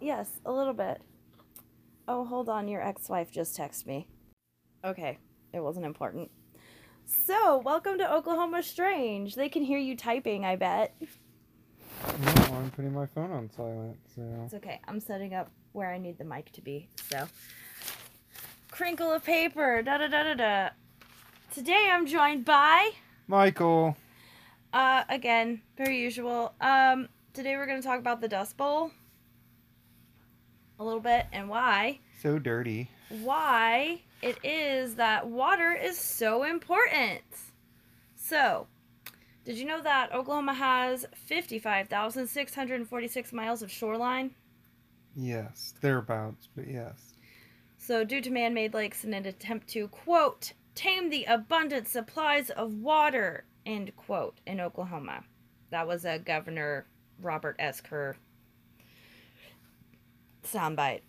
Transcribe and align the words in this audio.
Yes, 0.00 0.28
a 0.44 0.52
little 0.52 0.74
bit. 0.74 1.00
Oh, 2.06 2.24
hold 2.24 2.48
on. 2.48 2.68
Your 2.68 2.82
ex 2.82 3.08
wife 3.08 3.30
just 3.32 3.56
texted 3.56 3.86
me. 3.86 4.06
Okay, 4.84 5.18
it 5.52 5.60
wasn't 5.60 5.86
important. 5.86 6.30
So, 7.06 7.58
welcome 7.58 7.98
to 7.98 8.12
Oklahoma 8.12 8.62
Strange. 8.62 9.34
They 9.34 9.48
can 9.48 9.62
hear 9.62 9.78
you 9.78 9.96
typing, 9.96 10.44
I 10.44 10.56
bet. 10.56 10.94
No, 12.20 12.32
I'm 12.54 12.70
putting 12.70 12.92
my 12.92 13.06
phone 13.06 13.30
on 13.30 13.50
silent, 13.50 13.96
so. 14.14 14.22
It's 14.44 14.54
okay. 14.54 14.80
I'm 14.86 15.00
setting 15.00 15.34
up 15.34 15.50
where 15.72 15.90
I 15.90 15.98
need 15.98 16.18
the 16.18 16.24
mic 16.24 16.50
to 16.52 16.60
be. 16.62 16.88
So, 17.10 17.26
crinkle 18.70 19.12
of 19.12 19.24
paper. 19.24 19.82
Da 19.82 19.98
da 19.98 20.08
da 20.08 20.22
da 20.22 20.34
da. 20.34 20.68
Today 21.54 21.88
I'm 21.90 22.06
joined 22.06 22.44
by, 22.44 22.90
Michael! 23.28 23.96
uh, 24.72 25.04
again, 25.08 25.62
very 25.76 25.98
usual. 26.00 26.52
Um, 26.60 27.08
today 27.32 27.56
we're 27.56 27.66
going 27.66 27.80
to 27.80 27.86
talk 27.86 27.98
about 28.00 28.20
the 28.20 28.28
Dust 28.28 28.56
Bowl 28.56 28.90
a 30.78 30.84
little 30.84 31.00
bit 31.00 31.26
and 31.32 31.48
why. 31.48 32.00
So 32.22 32.38
dirty. 32.38 32.90
why 33.08 34.02
it 34.22 34.38
is 34.42 34.94
that 34.96 35.26
water 35.26 35.72
is 35.72 35.98
so 35.98 36.44
important. 36.44 37.22
So, 38.16 38.66
did 39.44 39.58
you 39.58 39.66
know 39.66 39.82
that 39.82 40.14
Oklahoma 40.14 40.54
has 40.54 41.04
55,646 41.26 43.32
miles 43.32 43.62
of 43.62 43.70
shoreline? 43.70 44.30
Yes, 45.14 45.74
thereabouts, 45.80 46.48
but 46.56 46.66
yes. 46.66 47.12
So, 47.76 48.04
due 48.04 48.22
to 48.22 48.30
man 48.30 48.54
made 48.54 48.72
lakes 48.72 49.04
in 49.04 49.12
an 49.12 49.26
attempt 49.26 49.68
to, 49.68 49.88
quote, 49.88 50.54
tame 50.74 51.10
the 51.10 51.24
abundant 51.24 51.86
supplies 51.86 52.48
of 52.48 52.72
water, 52.72 53.44
end 53.66 53.94
quote, 53.96 54.40
in 54.46 54.60
Oklahoma. 54.60 55.22
That 55.70 55.86
was 55.86 56.06
a 56.06 56.18
Governor 56.18 56.86
Robert 57.20 57.56
S. 57.58 57.82
Kerr 57.82 58.16
soundbite. 60.44 61.02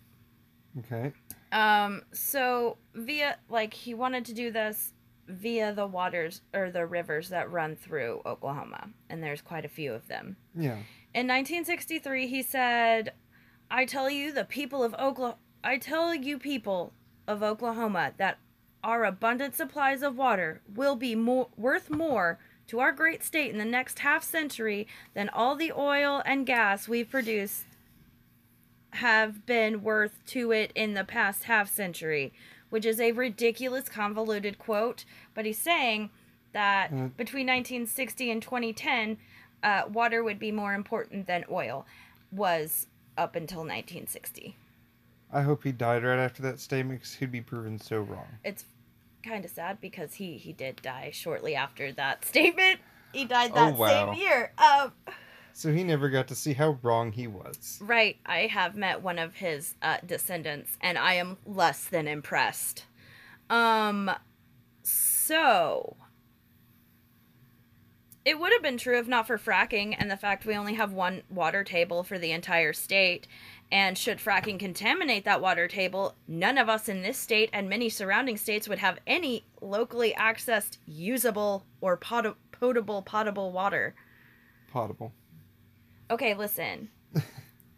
Okay. 0.78 1.12
Um, 1.52 2.02
so 2.12 2.76
via 2.94 3.38
like 3.48 3.72
he 3.72 3.94
wanted 3.94 4.24
to 4.26 4.34
do 4.34 4.50
this 4.50 4.92
via 5.28 5.72
the 5.72 5.86
waters 5.86 6.42
or 6.54 6.70
the 6.70 6.86
rivers 6.86 7.28
that 7.30 7.50
run 7.50 7.76
through 7.76 8.22
Oklahoma, 8.26 8.90
and 9.08 9.22
there's 9.22 9.40
quite 9.40 9.64
a 9.64 9.68
few 9.68 9.92
of 9.92 10.06
them. 10.08 10.36
Yeah. 10.54 10.78
In 11.14 11.26
1963, 11.26 12.26
he 12.26 12.42
said, 12.42 13.12
"I 13.70 13.84
tell 13.84 14.10
you, 14.10 14.32
the 14.32 14.44
people 14.44 14.84
of 14.84 14.94
Oklahoma, 14.94 15.38
I 15.64 15.78
tell 15.78 16.14
you, 16.14 16.38
people 16.38 16.92
of 17.26 17.42
Oklahoma, 17.42 18.12
that 18.18 18.38
our 18.84 19.04
abundant 19.04 19.54
supplies 19.54 20.02
of 20.02 20.16
water 20.16 20.60
will 20.72 20.96
be 20.96 21.14
more 21.14 21.48
worth 21.56 21.90
more." 21.90 22.38
To 22.68 22.80
our 22.80 22.90
great 22.90 23.22
state 23.22 23.52
in 23.52 23.58
the 23.58 23.64
next 23.64 24.00
half 24.00 24.24
century 24.24 24.88
than 25.14 25.28
all 25.28 25.54
the 25.54 25.70
oil 25.70 26.20
and 26.26 26.44
gas 26.44 26.88
we've 26.88 27.08
produced 27.08 27.65
have 28.96 29.46
been 29.46 29.82
worth 29.82 30.24
to 30.26 30.52
it 30.52 30.72
in 30.74 30.94
the 30.94 31.04
past 31.04 31.44
half 31.44 31.68
century, 31.68 32.32
which 32.70 32.84
is 32.84 33.00
a 33.00 33.12
ridiculous, 33.12 33.88
convoluted 33.88 34.58
quote. 34.58 35.04
But 35.34 35.44
he's 35.46 35.58
saying 35.58 36.10
that 36.52 36.90
Mm. 36.92 37.16
between 37.16 37.46
1960 37.46 38.30
and 38.30 38.42
2010, 38.42 39.18
uh, 39.62 39.82
water 39.92 40.22
would 40.22 40.38
be 40.38 40.52
more 40.52 40.74
important 40.74 41.26
than 41.26 41.44
oil, 41.50 41.86
was 42.32 42.86
up 43.16 43.34
until 43.36 43.64
1960. 43.64 44.56
I 45.32 45.42
hope 45.42 45.64
he 45.64 45.72
died 45.72 46.04
right 46.04 46.18
after 46.18 46.42
that 46.42 46.60
statement 46.60 47.00
because 47.00 47.14
he'd 47.14 47.32
be 47.32 47.40
proven 47.40 47.78
so 47.78 48.00
wrong. 48.00 48.26
It's 48.44 48.64
kind 49.24 49.44
of 49.44 49.50
sad 49.50 49.80
because 49.80 50.14
he 50.14 50.38
he 50.38 50.52
did 50.52 50.76
die 50.82 51.10
shortly 51.12 51.54
after 51.56 51.92
that 51.92 52.24
statement. 52.32 52.80
He 53.12 53.24
died 53.24 53.52
that 53.54 53.74
Oh, 53.74 53.76
wow. 53.76 54.12
same 54.14 54.20
year. 54.22 54.52
Um, 54.58 54.92
So 55.56 55.72
he 55.72 55.84
never 55.84 56.10
got 56.10 56.28
to 56.28 56.34
see 56.34 56.52
how 56.52 56.78
wrong 56.82 57.12
he 57.12 57.26
was. 57.26 57.78
Right. 57.80 58.18
I 58.26 58.40
have 58.40 58.76
met 58.76 59.00
one 59.00 59.18
of 59.18 59.36
his 59.36 59.74
uh, 59.80 59.96
descendants, 60.04 60.76
and 60.82 60.98
I 60.98 61.14
am 61.14 61.38
less 61.46 61.86
than 61.86 62.06
impressed. 62.06 62.84
Um, 63.48 64.10
so 64.82 65.96
it 68.22 68.38
would 68.38 68.52
have 68.52 68.62
been 68.62 68.76
true 68.76 68.98
if 68.98 69.08
not 69.08 69.26
for 69.26 69.38
fracking 69.38 69.96
and 69.98 70.10
the 70.10 70.18
fact 70.18 70.44
we 70.44 70.54
only 70.54 70.74
have 70.74 70.92
one 70.92 71.22
water 71.30 71.64
table 71.64 72.02
for 72.02 72.18
the 72.18 72.32
entire 72.32 72.74
state. 72.74 73.26
And 73.72 73.96
should 73.96 74.18
fracking 74.18 74.58
contaminate 74.58 75.24
that 75.24 75.40
water 75.40 75.68
table, 75.68 76.16
none 76.28 76.58
of 76.58 76.68
us 76.68 76.86
in 76.86 77.00
this 77.00 77.16
state 77.16 77.48
and 77.54 77.66
many 77.66 77.88
surrounding 77.88 78.36
states 78.36 78.68
would 78.68 78.80
have 78.80 78.98
any 79.06 79.46
locally 79.62 80.14
accessed, 80.18 80.76
usable, 80.84 81.64
or 81.80 81.96
pot- 81.96 82.36
potable, 82.52 83.00
potable 83.00 83.52
water. 83.52 83.94
Potable. 84.70 85.14
Okay, 86.10 86.34
listen. 86.34 86.90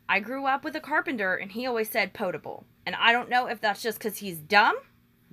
I 0.08 0.20
grew 0.20 0.46
up 0.46 0.64
with 0.64 0.74
a 0.74 0.80
carpenter 0.80 1.34
and 1.34 1.52
he 1.52 1.66
always 1.66 1.90
said 1.90 2.12
potable. 2.14 2.64
And 2.86 2.96
I 2.96 3.12
don't 3.12 3.28
know 3.28 3.46
if 3.46 3.60
that's 3.60 3.82
just 3.82 3.98
because 3.98 4.18
he's 4.18 4.38
dumb. 4.38 4.76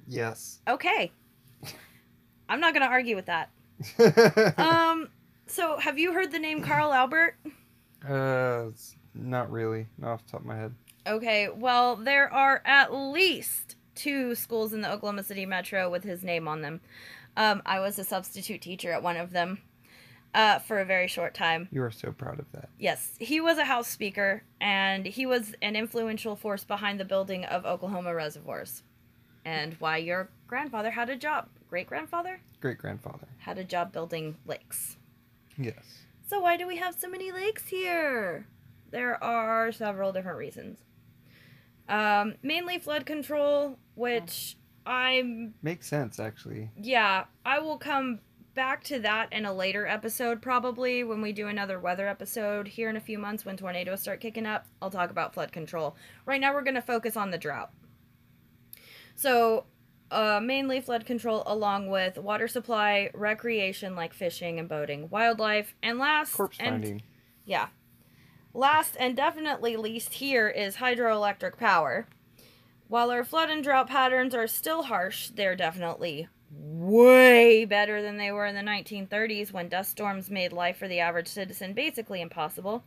Yes. 0.08 0.60
Okay. 0.68 1.12
I'm 2.50 2.60
not 2.60 2.74
going 2.74 2.86
to 2.86 2.92
argue 2.92 3.16
with 3.16 3.26
that. 3.28 3.50
Um, 4.58 5.10
so 5.48 5.78
have 5.78 6.00
you 6.00 6.14
heard 6.14 6.32
the 6.32 6.40
name 6.40 6.62
Carl 6.62 6.94
Albert? 6.94 7.36
uh, 8.08 8.66
not 9.14 9.52
really. 9.52 9.88
Not 9.98 10.12
off 10.14 10.26
the 10.26 10.32
top 10.34 10.42
of 10.42 10.48
my 10.48 10.56
head. 10.56 10.74
Okay, 11.08 11.50
well, 11.50 11.96
there 11.96 12.32
are 12.34 12.62
at 12.66 12.94
least 12.94 13.76
two 13.94 14.34
schools 14.36 14.74
in 14.74 14.82
the 14.82 14.92
Oklahoma 14.92 15.24
City 15.24 15.46
metro 15.46 15.90
with 15.90 16.04
his 16.04 16.24
name 16.24 16.48
on 16.48 16.62
them. 16.62 16.82
Um, 17.38 17.62
I 17.66 17.80
was 17.80 18.00
a 18.00 18.04
substitute 18.04 18.62
teacher 18.62 18.92
at 18.92 19.04
one 19.04 19.18
of 19.18 19.32
them 19.32 19.60
uh, 20.36 20.60
for 20.60 20.80
a 20.80 20.86
very 20.86 21.08
short 21.08 21.34
time. 21.34 21.68
You 21.72 21.82
are 21.82 21.90
so 21.92 22.12
proud 22.12 22.40
of 22.40 22.46
that. 22.52 22.70
Yes, 22.78 23.16
he 23.20 23.42
was 23.42 23.58
a 23.58 23.66
House 23.66 23.88
Speaker, 23.88 24.44
and 24.62 25.06
he 25.06 25.26
was 25.26 25.56
an 25.64 25.76
influential 25.76 26.36
force 26.36 26.64
behind 26.64 27.00
the 27.00 27.06
building 27.06 27.44
of 27.46 27.66
Oklahoma 27.66 28.14
reservoirs, 28.14 28.84
and 29.44 29.74
why 29.80 29.98
your 29.98 30.30
grandfather 30.48 30.92
had 30.92 31.10
a 31.10 31.16
job, 31.16 31.48
great 31.70 31.88
grandfather 31.88 32.40
Great 32.62 32.78
grandfather. 32.78 33.28
had 33.40 33.58
a 33.58 33.64
job 33.64 33.92
building 33.92 34.36
lakes. 34.46 34.98
Yes. 35.58 36.04
So 36.28 36.40
why 36.40 36.58
do 36.58 36.68
we 36.68 36.78
have 36.78 36.96
so 37.00 37.08
many 37.10 37.32
lakes 37.32 37.68
here? 37.68 38.48
There 38.92 39.22
are 39.24 39.72
several 39.72 40.12
different 40.12 40.38
reasons. 40.38 40.80
Um, 41.88 42.36
mainly 42.42 42.80
flood 42.80 43.06
control, 43.06 43.78
which 43.94 44.58
I'm 44.86 45.54
Makes 45.62 45.88
sense, 45.88 46.20
actually. 46.20 46.72
yeah, 46.76 47.26
I 47.46 47.60
will 47.60 47.78
come 47.78 48.20
back 48.56 48.84
to 48.86 49.00
that 49.00 49.32
in 49.32 49.46
a 49.46 49.54
later 49.54 49.86
episode, 49.86 50.42
probably 50.42 51.04
when 51.04 51.22
we 51.22 51.34
do 51.34 51.48
another 51.48 51.80
weather 51.80 52.08
episode 52.08 52.70
here 52.70 52.90
in 52.90 52.96
a 52.96 53.02
few 53.02 53.20
months 53.20 53.46
when 53.46 53.58
tornadoes 53.58 54.02
start 54.02 54.22
kicking 54.22 54.46
up. 54.46 54.66
I'll 54.82 54.90
talk 54.90 55.12
about 55.12 55.34
flood 55.34 55.52
control. 55.52 55.96
Right 56.26 56.42
now, 56.42 56.54
we're 56.54 56.64
going 56.64 56.76
to 56.76 56.82
focus 56.82 57.16
on 57.18 57.32
the 57.32 57.38
drought. 57.38 57.72
So, 59.16 59.66
uh, 60.10 60.40
mainly 60.42 60.82
flood 60.82 61.06
control, 61.06 61.44
along 61.46 61.90
with 61.90 62.18
water 62.18 62.48
supply, 62.48 63.12
recreation 63.14 63.96
like 63.96 64.14
fishing 64.14 64.58
and 64.58 64.70
boating, 64.70 65.10
wildlife, 65.10 65.76
and 65.84 66.00
last 66.00 66.34
Corpse 66.34 66.58
and 66.60 66.82
finding. 66.84 67.02
yeah. 67.46 67.68
Last 68.54 68.96
and 68.98 69.18
definitely 69.18 69.76
least 69.76 70.14
here 70.14 70.48
is 70.48 70.78
hydroelectric 70.78 71.58
power. 71.58 72.08
While 72.88 73.12
our 73.12 73.26
flood 73.26 73.50
and 73.50 73.64
drought 73.64 73.90
patterns 73.90 74.34
are 74.34 74.48
still 74.48 74.84
harsh, 74.84 75.30
they're 75.30 75.56
definitely 75.56 76.30
way 76.52 77.66
better 77.66 78.02
than 78.02 78.18
they 78.18 78.32
were 78.32 78.46
in 78.46 78.56
the 78.56 78.62
1930s 78.62 79.52
when 79.52 79.70
dust 79.70 79.92
storms 79.92 80.30
made 80.30 80.54
life 80.54 80.78
for 80.78 80.88
the 80.88 81.00
average 81.00 81.28
citizen 81.28 81.74
basically 81.74 82.22
impossible. 82.22 82.84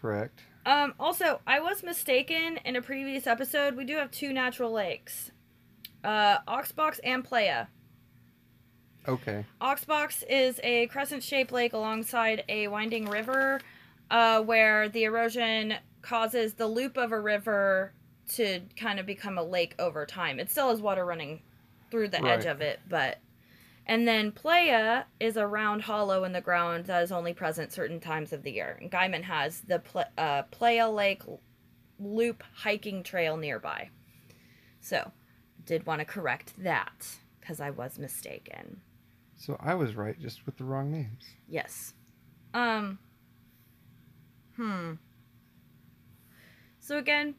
Correct. 0.00 0.42
Um, 0.66 0.94
also, 0.98 1.40
I 1.46 1.60
was 1.60 1.82
mistaken 1.82 2.58
in 2.64 2.76
a 2.76 2.82
previous 2.82 3.26
episode. 3.26 3.76
We 3.76 3.84
do 3.84 3.96
have 3.96 4.10
two 4.10 4.32
natural 4.32 4.72
lakes 4.72 5.30
uh, 6.02 6.38
Oxbow 6.46 6.92
and 7.02 7.24
Playa. 7.24 7.66
Okay. 9.06 9.44
Oxbow 9.60 10.08
is 10.28 10.60
a 10.62 10.86
crescent 10.86 11.22
shaped 11.22 11.52
lake 11.52 11.74
alongside 11.74 12.44
a 12.48 12.68
winding 12.68 13.06
river 13.06 13.60
uh, 14.10 14.40
where 14.40 14.88
the 14.88 15.04
erosion 15.04 15.74
causes 16.00 16.54
the 16.54 16.66
loop 16.66 16.96
of 16.96 17.12
a 17.12 17.20
river 17.20 17.92
to 18.28 18.60
kind 18.76 18.98
of 18.98 19.06
become 19.06 19.36
a 19.36 19.42
lake 19.42 19.74
over 19.78 20.06
time. 20.06 20.40
It 20.40 20.50
still 20.50 20.70
has 20.70 20.80
water 20.80 21.04
running 21.04 21.42
through 21.94 22.08
the 22.08 22.24
edge 22.24 22.44
of 22.44 22.60
it, 22.60 22.80
but. 22.88 23.20
And 23.86 24.08
then 24.08 24.32
Playa 24.32 25.04
is 25.20 25.36
a 25.36 25.46
round 25.46 25.82
hollow 25.82 26.24
in 26.24 26.32
the 26.32 26.40
ground 26.40 26.86
that 26.86 27.02
is 27.02 27.12
only 27.12 27.34
present 27.34 27.70
certain 27.70 28.00
times 28.00 28.32
of 28.32 28.42
the 28.42 28.50
year. 28.50 28.78
And 28.80 28.90
Guymon 28.90 29.22
has 29.22 29.60
the 29.60 29.78
Pla- 29.78 30.10
uh, 30.16 30.42
Playa 30.44 30.90
Lake 30.90 31.22
Loop 32.00 32.42
hiking 32.54 33.04
trail 33.04 33.36
nearby. 33.36 33.90
So, 34.80 35.12
did 35.66 35.86
want 35.86 36.00
to 36.00 36.04
correct 36.04 36.54
that 36.58 37.06
because 37.38 37.60
I 37.60 37.70
was 37.70 37.98
mistaken. 37.98 38.80
So 39.36 39.56
I 39.60 39.74
was 39.74 39.94
right, 39.94 40.18
just 40.18 40.46
with 40.46 40.56
the 40.56 40.64
wrong 40.64 40.90
names. 40.90 41.22
Yes. 41.46 41.94
Um. 42.54 42.98
Hmm. 44.56 44.94
So 46.80 46.98
again, 46.98 47.34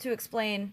to 0.00 0.10
explain 0.10 0.72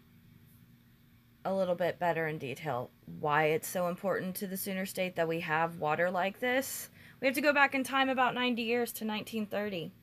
a 1.45 1.53
little 1.53 1.75
bit 1.75 1.99
better 1.99 2.27
in 2.27 2.37
detail 2.37 2.89
why 3.19 3.45
it's 3.45 3.67
so 3.67 3.87
important 3.87 4.35
to 4.35 4.47
the 4.47 4.57
Sooner 4.57 4.85
State 4.85 5.15
that 5.15 5.27
we 5.27 5.41
have 5.41 5.79
water 5.79 6.09
like 6.09 6.39
this, 6.39 6.89
we 7.21 7.27
have 7.27 7.35
to 7.35 7.41
go 7.41 7.53
back 7.53 7.75
in 7.75 7.83
time 7.83 8.09
about 8.09 8.33
90 8.33 8.61
years 8.61 8.91
to 8.93 9.05
1930 9.05 9.93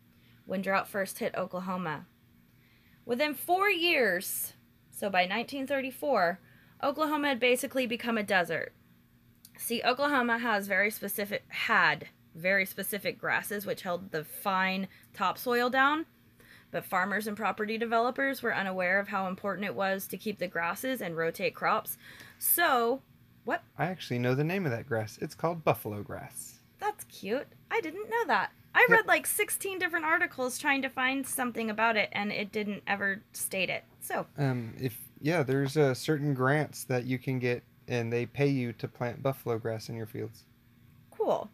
when 0.47 0.63
drought 0.63 0.89
first 0.89 1.19
hit 1.19 1.35
Oklahoma. 1.35 2.07
Within 3.05 3.35
four 3.35 3.69
years, 3.69 4.55
so 4.91 5.11
by 5.11 5.23
1934, 5.23 6.39
Oklahoma 6.83 7.29
had 7.29 7.41
basically 7.41 7.87
become 7.87 8.17
a 8.17 8.23
desert. 8.23 8.73
See, 9.59 9.83
Oklahoma 9.85 10.39
has 10.39 10.67
very 10.67 10.91
specific 10.91 11.45
had 11.49 12.09
very 12.35 12.65
specific 12.65 13.19
grasses 13.19 13.67
which 13.67 13.83
held 13.83 14.11
the 14.11 14.25
fine 14.25 14.89
topsoil 15.13 15.69
down, 15.69 16.07
but 16.73 16.85
farmers 16.85 17.29
and 17.29 17.37
property 17.37 17.79
developers 17.79 18.43
were 18.43 18.55
unaware 18.55 18.99
of 18.99 19.09
how 19.09 19.29
important 19.29 19.67
it 19.67 19.75
was 19.77 20.09
to 20.09 20.17
keep 20.17 20.39
the 20.41 20.49
grasses 20.49 21.01
and 21.01 21.17
rotate 21.17 21.55
crops. 21.55 21.97
So, 22.39 23.03
what? 23.45 23.63
I 23.79 23.87
actually 23.87 24.19
know 24.19 24.35
the 24.35 24.43
name 24.43 24.65
of 24.65 24.73
that 24.73 24.89
grass. 24.89 25.19
It's 25.23 25.35
called 25.37 25.63
buffalo 25.63 26.03
grass. 26.03 26.59
That's 26.81 27.05
cute. 27.05 27.47
I 27.71 27.81
didn't 27.81 28.11
know 28.11 28.27
that. 28.27 28.51
I 28.75 28.87
read 28.89 29.07
like 29.07 29.27
16 29.27 29.79
different 29.79 30.07
articles 30.07 30.59
trying 30.59 30.81
to 30.83 30.89
find 30.89 31.27
something 31.27 31.69
about 31.71 31.97
it 31.97 32.09
and 32.13 32.33
it 32.33 32.51
didn't 32.51 32.83
ever 32.87 33.23
state 33.33 33.69
it. 33.71 33.85
So, 34.01 34.27
Um, 34.39 34.75
if 34.81 34.99
yeah, 35.21 35.43
there's 35.43 35.77
uh, 35.77 35.95
certain 35.95 36.35
grants 36.35 36.85
that 36.85 37.05
you 37.05 37.19
can 37.19 37.39
get, 37.39 37.63
and 37.87 38.13
they 38.13 38.25
pay 38.27 38.49
you 38.49 38.73
to 38.73 38.89
plant 38.89 39.23
buffalo 39.23 39.59
grass 39.59 39.89
in 39.89 39.95
your 39.95 40.07
fields. 40.07 40.45
cool. 41.11 41.51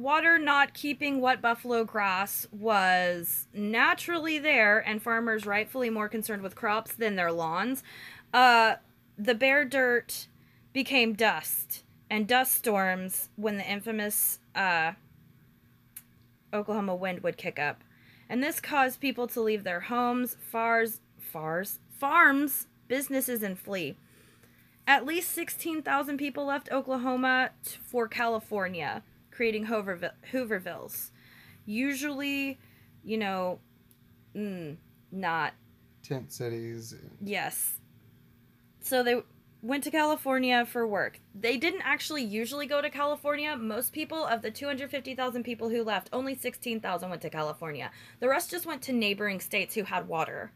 Water 0.00 0.38
not 0.38 0.72
keeping 0.72 1.20
what 1.20 1.42
buffalo 1.42 1.84
grass 1.84 2.46
was 2.50 3.48
naturally 3.52 4.38
there 4.38 4.78
and 4.78 5.02
farmers 5.02 5.44
rightfully 5.44 5.90
more 5.90 6.08
concerned 6.08 6.42
with 6.42 6.54
crops 6.54 6.94
than 6.94 7.16
their 7.16 7.30
lawns, 7.30 7.82
uh, 8.32 8.76
the 9.18 9.34
bare 9.34 9.66
dirt 9.66 10.28
became 10.72 11.12
dust 11.12 11.82
and 12.08 12.26
dust 12.26 12.52
storms 12.52 13.28
when 13.36 13.58
the 13.58 13.70
infamous 13.70 14.38
uh, 14.54 14.92
Oklahoma 16.50 16.94
wind 16.94 17.22
would 17.22 17.36
kick 17.36 17.58
up. 17.58 17.84
And 18.26 18.42
this 18.42 18.58
caused 18.58 19.00
people 19.00 19.26
to 19.26 19.42
leave 19.42 19.64
their 19.64 19.80
homes, 19.80 20.34
fars, 20.50 21.00
fars, 21.18 21.78
farms, 21.90 22.68
businesses, 22.88 23.42
and 23.42 23.58
flee. 23.58 23.96
At 24.86 25.04
least 25.04 25.32
16,000 25.32 26.16
people 26.16 26.46
left 26.46 26.72
Oklahoma 26.72 27.50
for 27.82 28.08
California, 28.08 29.02
creating 29.40 29.64
Hooverville, 29.64 30.12
Hoovervilles. 30.32 31.12
Usually, 31.64 32.58
you 33.02 33.16
know, 33.16 33.58
mm, 34.36 34.76
not 35.10 35.54
Tent 36.02 36.30
cities. 36.30 36.94
Yes. 37.24 37.78
So 38.80 39.02
they 39.02 39.22
went 39.62 39.82
to 39.84 39.90
California 39.90 40.66
for 40.66 40.86
work. 40.86 41.20
They 41.34 41.56
didn't 41.56 41.80
actually 41.86 42.22
usually 42.22 42.66
go 42.66 42.82
to 42.82 42.90
California. 42.90 43.56
Most 43.56 43.94
people 43.94 44.26
of 44.26 44.42
the 44.42 44.50
250,000 44.50 45.42
people 45.42 45.70
who 45.70 45.84
left, 45.84 46.10
only 46.12 46.34
16,000 46.34 47.08
went 47.08 47.22
to 47.22 47.30
California. 47.30 47.90
The 48.18 48.28
rest 48.28 48.50
just 48.50 48.66
went 48.66 48.82
to 48.82 48.92
neighboring 48.92 49.40
states 49.40 49.74
who 49.74 49.84
had 49.84 50.06
water. 50.06 50.52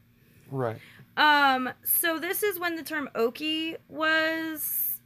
Right. 0.51 0.77
Um 1.17 1.71
so 1.85 2.19
this 2.19 2.43
is 2.43 2.59
when 2.59 2.77
the 2.77 2.83
term 2.83 3.09
Okie 3.15 3.77
was 3.89 5.01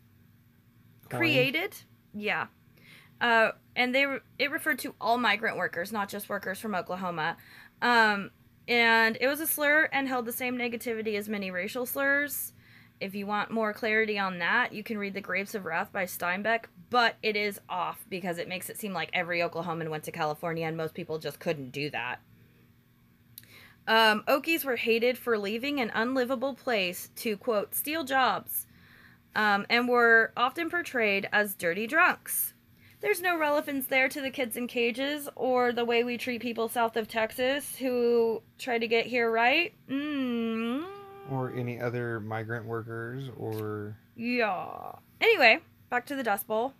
created. 1.08 1.76
Yeah. 2.12 2.48
Uh, 3.20 3.50
and 3.78 3.94
they 3.94 4.04
re- 4.04 4.18
it 4.38 4.50
referred 4.50 4.80
to 4.80 4.94
all 5.00 5.16
migrant 5.16 5.56
workers, 5.56 5.92
not 5.92 6.08
just 6.08 6.28
workers 6.28 6.58
from 6.58 6.74
Oklahoma. 6.74 7.36
Um, 7.80 8.32
and 8.66 9.16
it 9.20 9.28
was 9.28 9.40
a 9.40 9.46
slur 9.46 9.88
and 9.92 10.08
held 10.08 10.26
the 10.26 10.32
same 10.32 10.58
negativity 10.58 11.16
as 11.16 11.28
many 11.28 11.50
racial 11.50 11.86
slurs. 11.86 12.52
If 13.00 13.14
you 13.14 13.26
want 13.26 13.52
more 13.52 13.72
clarity 13.72 14.18
on 14.18 14.40
that, 14.40 14.72
you 14.72 14.82
can 14.82 14.98
read 14.98 15.14
The 15.14 15.20
Grapes 15.20 15.54
of 15.54 15.64
Wrath 15.64 15.92
by 15.92 16.04
Steinbeck, 16.04 16.64
but 16.90 17.14
it 17.22 17.36
is 17.36 17.60
off 17.68 18.04
because 18.10 18.38
it 18.38 18.48
makes 18.48 18.68
it 18.68 18.76
seem 18.76 18.92
like 18.92 19.10
every 19.12 19.38
Oklahoman 19.38 19.88
went 19.88 20.02
to 20.04 20.12
California 20.12 20.66
and 20.66 20.76
most 20.76 20.94
people 20.94 21.20
just 21.20 21.38
couldn't 21.38 21.70
do 21.70 21.88
that. 21.90 22.20
Um, 23.86 24.24
Okies 24.26 24.64
were 24.64 24.76
hated 24.76 25.16
for 25.16 25.38
leaving 25.38 25.80
an 25.80 25.92
unlivable 25.94 26.54
place 26.54 27.10
to, 27.16 27.36
quote, 27.36 27.76
steal 27.76 28.02
jobs, 28.02 28.66
um, 29.36 29.64
and 29.70 29.88
were 29.88 30.32
often 30.36 30.68
portrayed 30.68 31.28
as 31.32 31.54
dirty 31.54 31.86
drunks. 31.86 32.54
There's 33.00 33.20
no 33.20 33.38
relevance 33.38 33.86
there 33.86 34.08
to 34.08 34.20
the 34.20 34.30
kids 34.30 34.56
in 34.56 34.66
cages 34.66 35.28
or 35.36 35.72
the 35.72 35.84
way 35.84 36.02
we 36.02 36.18
treat 36.18 36.42
people 36.42 36.68
south 36.68 36.96
of 36.96 37.06
Texas 37.06 37.76
who 37.76 38.42
try 38.58 38.78
to 38.78 38.88
get 38.88 39.06
here 39.06 39.30
right. 39.30 39.72
Mm. 39.88 40.84
Or 41.30 41.52
any 41.52 41.80
other 41.80 42.18
migrant 42.18 42.66
workers, 42.66 43.30
or 43.36 43.96
Yeah. 44.16 44.92
Anyway, 45.20 45.60
back 45.90 46.06
to 46.06 46.16
the 46.16 46.22
Dust 46.24 46.46
Bowl. 46.46 46.74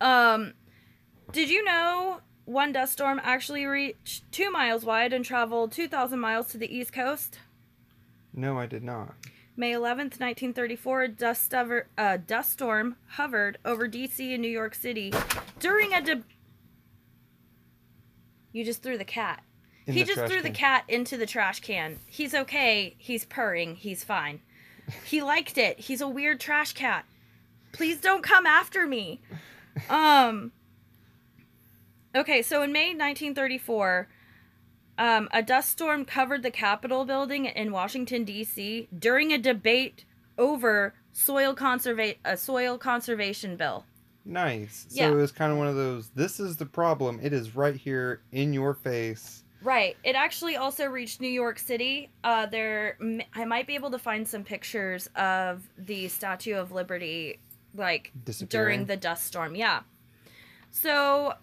Um, 0.00 0.54
did 1.30 1.48
you 1.48 1.62
know 1.64 2.20
one 2.44 2.72
dust 2.72 2.94
storm 2.94 3.20
actually 3.22 3.66
reached 3.66 4.30
two 4.32 4.50
miles 4.50 4.84
wide 4.84 5.12
and 5.12 5.24
traveled 5.24 5.72
2,000 5.72 6.18
miles 6.18 6.48
to 6.48 6.58
the 6.58 6.74
east 6.74 6.92
coast? 6.92 7.38
no, 8.36 8.58
I 8.58 8.66
did 8.66 8.82
not. 8.82 9.14
May 9.56 9.72
11th, 9.72 10.18
1934, 10.18 11.02
a 11.02 11.08
dust, 11.08 11.44
stover, 11.44 11.86
uh, 11.96 12.18
dust 12.26 12.52
storm 12.52 12.96
hovered 13.10 13.58
over 13.64 13.86
D.C. 13.86 14.32
and 14.32 14.42
New 14.42 14.48
York 14.48 14.74
City 14.74 15.12
during 15.60 15.92
a. 15.94 16.00
De- 16.02 16.24
you 18.52 18.64
just 18.64 18.82
threw 18.82 18.98
the 18.98 19.04
cat. 19.04 19.42
In 19.86 19.94
he 19.94 20.02
the 20.02 20.14
just 20.14 20.32
threw 20.32 20.42
the 20.42 20.50
cat 20.50 20.84
into 20.88 21.16
the 21.16 21.26
trash 21.26 21.60
can. 21.60 21.98
He's 22.06 22.34
okay. 22.34 22.94
He's 22.98 23.24
purring. 23.24 23.76
He's 23.76 24.04
fine. 24.04 24.40
He 25.06 25.22
liked 25.22 25.56
it. 25.56 25.80
He's 25.80 26.02
a 26.02 26.08
weird 26.08 26.40
trash 26.40 26.74
cat. 26.74 27.06
Please 27.72 27.98
don't 28.00 28.22
come 28.22 28.46
after 28.46 28.86
me. 28.86 29.20
Um. 29.90 30.52
Okay, 32.14 32.42
so 32.42 32.62
in 32.62 32.70
May 32.70 32.90
1934, 32.90 34.06
um, 34.98 35.28
a 35.32 35.42
dust 35.42 35.70
storm 35.70 36.04
covered 36.04 36.42
the 36.42 36.50
Capitol 36.50 37.04
building 37.04 37.46
in 37.46 37.72
Washington 37.72 38.24
D.C. 38.24 38.88
during 38.96 39.32
a 39.32 39.38
debate 39.38 40.04
over 40.38 40.94
soil 41.12 41.54
conserva- 41.54 42.16
a 42.24 42.36
soil 42.36 42.78
conservation 42.78 43.56
bill. 43.56 43.84
Nice. 44.24 44.86
So 44.88 44.96
Yeah. 45.02 45.10
it 45.10 45.14
was 45.14 45.32
kind 45.32 45.52
of 45.52 45.58
one 45.58 45.66
of 45.68 45.76
those. 45.76 46.08
This 46.10 46.40
is 46.40 46.56
the 46.56 46.66
problem. 46.66 47.20
It 47.22 47.32
is 47.32 47.54
right 47.54 47.74
here 47.76 48.22
in 48.32 48.52
your 48.52 48.74
face. 48.74 49.42
Right. 49.62 49.96
It 50.04 50.14
actually 50.14 50.56
also 50.56 50.86
reached 50.86 51.20
New 51.20 51.28
York 51.28 51.58
City. 51.58 52.10
Uh, 52.22 52.46
there, 52.46 52.98
I 53.34 53.44
might 53.44 53.66
be 53.66 53.74
able 53.74 53.90
to 53.92 53.98
find 53.98 54.26
some 54.26 54.44
pictures 54.44 55.08
of 55.16 55.62
the 55.78 56.08
Statue 56.08 56.54
of 56.54 56.70
Liberty, 56.72 57.38
like 57.74 58.12
during 58.48 58.84
the 58.86 58.96
dust 58.96 59.24
storm. 59.26 59.54
Yeah. 59.54 59.80
So, 60.70 61.34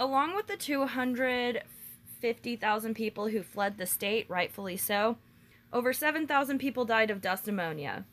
along 0.00 0.34
with 0.34 0.48
the 0.48 0.56
250,000 0.56 2.94
people 2.94 3.28
who 3.28 3.42
fled 3.42 3.76
the 3.76 3.84
state, 3.86 4.24
rightfully 4.30 4.78
so, 4.78 5.18
over 5.72 5.92
7,000 5.92 6.58
people 6.58 6.84
died 6.86 7.10
of 7.10 7.20
dust 7.20 7.46
pneumonia. 7.46 8.06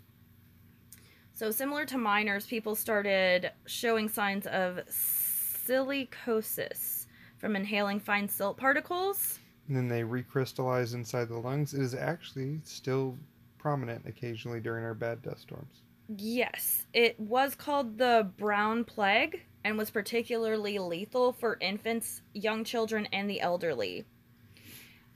So, 1.34 1.50
similar 1.50 1.86
to 1.86 1.98
miners, 1.98 2.46
people 2.46 2.76
started 2.76 3.52
showing 3.66 4.10
signs 4.10 4.46
of 4.48 4.82
silicosis 4.90 7.06
from 7.38 7.56
inhaling 7.56 8.02
fine 8.02 8.28
silt 8.28 8.58
particles. 8.58 9.40
And 9.68 9.78
then 9.78 9.88
they 9.88 10.02
recrystallize 10.02 10.94
inside 10.94 11.30
the 11.30 11.38
lungs. 11.38 11.74
It 11.74 11.82
is 11.82 11.96
actually 11.96 12.60
still 12.64 13.18
prominent 13.58 14.06
occasionally 14.06 14.60
during 14.60 14.84
our 14.84 14.94
bad 14.94 15.22
dust 15.22 15.44
storms. 15.44 15.84
Yes, 16.18 16.86
it 16.94 17.18
was 17.20 17.56
called 17.56 17.98
the 17.98 18.30
brown 18.38 18.84
plague 18.84 19.46
and 19.68 19.78
was 19.78 19.90
particularly 19.90 20.80
lethal 20.80 21.34
for 21.34 21.58
infants, 21.60 22.22
young 22.34 22.64
children, 22.64 23.06
and 23.12 23.30
the 23.30 23.42
elderly. 23.42 24.06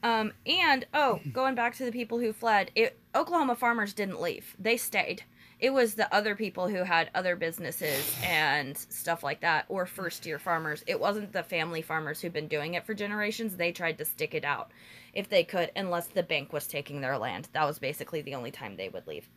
Um, 0.03 0.33
and 0.45 0.85
oh, 0.93 1.21
going 1.31 1.55
back 1.55 1.75
to 1.75 1.85
the 1.85 1.91
people 1.91 2.19
who 2.19 2.33
fled, 2.33 2.69
it, 2.75 2.99
Oklahoma 3.15 3.55
farmers 3.55 3.93
didn't 3.93 4.21
leave; 4.21 4.53
they 4.59 4.75
stayed. 4.75 5.23
It 5.57 5.71
was 5.71 5.93
the 5.93 6.13
other 6.13 6.35
people 6.35 6.67
who 6.67 6.83
had 6.83 7.11
other 7.15 7.37
businesses 7.37 8.13
and 8.25 8.75
stuff 8.75 9.23
like 9.23 9.39
that, 9.39 9.65
or 9.69 9.85
first-year 9.85 10.37
farmers. 10.37 10.83
It 10.85 10.99
wasn't 10.99 11.31
the 11.31 11.43
family 11.43 11.81
farmers 11.81 12.19
who'd 12.19 12.33
been 12.33 12.47
doing 12.49 12.73
it 12.73 12.85
for 12.85 12.93
generations. 12.93 13.55
They 13.55 13.71
tried 13.71 13.99
to 13.99 14.05
stick 14.05 14.33
it 14.33 14.43
out 14.43 14.71
if 15.13 15.29
they 15.29 15.45
could, 15.45 15.71
unless 15.77 16.07
the 16.07 16.23
bank 16.23 16.51
was 16.51 16.67
taking 16.67 16.99
their 16.99 17.17
land. 17.17 17.47
That 17.53 17.65
was 17.65 17.79
basically 17.79 18.21
the 18.21 18.35
only 18.35 18.51
time 18.51 18.75
they 18.75 18.89
would 18.89 19.07
leave. 19.07 19.29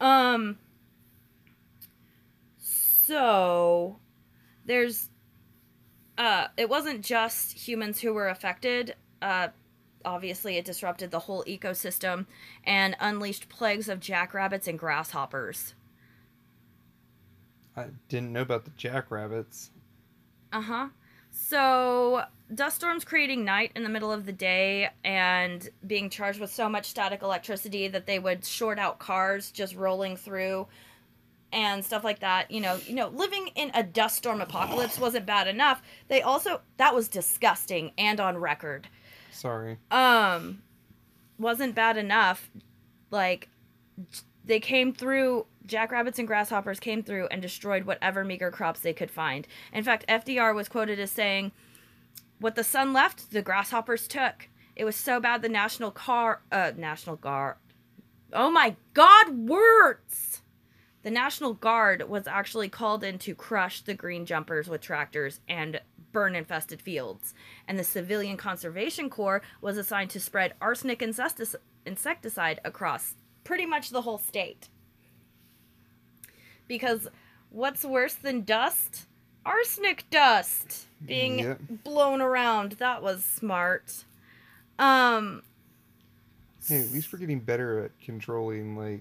Um. 0.00 0.58
So, 2.58 4.00
there's 4.68 5.10
uh 6.16 6.46
it 6.56 6.68
wasn't 6.68 7.04
just 7.04 7.52
humans 7.52 8.00
who 8.00 8.12
were 8.12 8.28
affected. 8.28 8.94
Uh 9.20 9.48
obviously 10.04 10.56
it 10.56 10.64
disrupted 10.64 11.10
the 11.10 11.18
whole 11.18 11.42
ecosystem 11.44 12.26
and 12.62 12.96
unleashed 13.00 13.48
plagues 13.48 13.88
of 13.88 13.98
jackrabbits 13.98 14.68
and 14.68 14.78
grasshoppers. 14.78 15.74
I 17.76 17.86
didn't 18.08 18.32
know 18.32 18.42
about 18.42 18.64
the 18.64 18.72
jackrabbits. 18.76 19.70
Uh-huh. 20.52 20.88
So, 21.30 22.24
dust 22.52 22.76
storms 22.76 23.04
creating 23.04 23.44
night 23.44 23.72
in 23.76 23.82
the 23.82 23.88
middle 23.88 24.10
of 24.10 24.24
the 24.26 24.32
day 24.32 24.90
and 25.04 25.68
being 25.86 26.10
charged 26.10 26.40
with 26.40 26.50
so 26.50 26.68
much 26.68 26.86
static 26.86 27.22
electricity 27.22 27.86
that 27.88 28.06
they 28.06 28.18
would 28.18 28.44
short 28.44 28.78
out 28.78 28.98
cars 28.98 29.50
just 29.50 29.76
rolling 29.76 30.16
through 30.16 30.66
and 31.52 31.84
stuff 31.84 32.04
like 32.04 32.20
that. 32.20 32.50
You 32.50 32.60
know, 32.60 32.78
you 32.86 32.94
know, 32.94 33.08
living 33.08 33.48
in 33.54 33.70
a 33.74 33.82
dust 33.82 34.16
storm 34.16 34.40
apocalypse 34.40 34.98
wasn't 34.98 35.26
bad 35.26 35.48
enough. 35.48 35.82
They 36.08 36.22
also 36.22 36.60
that 36.76 36.94
was 36.94 37.08
disgusting 37.08 37.92
and 37.98 38.20
on 38.20 38.38
record. 38.38 38.88
Sorry. 39.30 39.78
Um 39.90 40.62
wasn't 41.38 41.74
bad 41.74 41.96
enough. 41.96 42.50
Like 43.10 43.48
they 44.44 44.60
came 44.60 44.92
through 44.92 45.46
jackrabbits 45.66 46.18
and 46.18 46.26
grasshoppers 46.26 46.80
came 46.80 47.02
through 47.02 47.28
and 47.30 47.42
destroyed 47.42 47.84
whatever 47.84 48.24
meager 48.24 48.50
crops 48.50 48.80
they 48.80 48.94
could 48.94 49.10
find. 49.10 49.46
In 49.72 49.84
fact, 49.84 50.06
FDR 50.08 50.54
was 50.54 50.68
quoted 50.68 50.98
as 50.98 51.10
saying, 51.10 51.52
"What 52.38 52.54
the 52.54 52.64
sun 52.64 52.92
left, 52.92 53.30
the 53.30 53.42
grasshoppers 53.42 54.08
took." 54.08 54.48
It 54.76 54.84
was 54.84 54.94
so 54.94 55.18
bad 55.18 55.42
the 55.42 55.48
National 55.48 55.90
Car 55.90 56.42
uh 56.52 56.72
National 56.76 57.16
Guard 57.16 57.56
Oh 58.32 58.50
my 58.50 58.76
god, 58.92 59.30
words! 59.30 60.42
The 61.08 61.14
National 61.14 61.54
Guard 61.54 62.06
was 62.06 62.26
actually 62.26 62.68
called 62.68 63.02
in 63.02 63.18
to 63.20 63.34
crush 63.34 63.80
the 63.80 63.94
green 63.94 64.26
jumpers 64.26 64.68
with 64.68 64.82
tractors 64.82 65.40
and 65.48 65.80
burn 66.12 66.34
infested 66.34 66.82
fields. 66.82 67.32
And 67.66 67.78
the 67.78 67.82
Civilian 67.82 68.36
Conservation 68.36 69.08
Corps 69.08 69.40
was 69.62 69.78
assigned 69.78 70.10
to 70.10 70.20
spread 70.20 70.52
arsenic 70.60 71.00
insecticide 71.00 72.60
across 72.62 73.14
pretty 73.42 73.64
much 73.64 73.88
the 73.88 74.02
whole 74.02 74.18
state. 74.18 74.68
Because 76.66 77.08
what's 77.48 77.86
worse 77.86 78.12
than 78.12 78.42
dust? 78.42 79.06
Arsenic 79.46 80.04
dust 80.10 80.88
being 81.06 81.38
yep. 81.38 81.58
blown 81.84 82.20
around. 82.20 82.72
That 82.72 83.02
was 83.02 83.24
smart. 83.24 84.04
Um 84.78 85.42
Hey, 86.66 86.82
at 86.82 86.92
least 86.92 87.10
we're 87.10 87.18
getting 87.18 87.40
better 87.40 87.82
at 87.84 87.98
controlling 87.98 88.76
like 88.76 89.00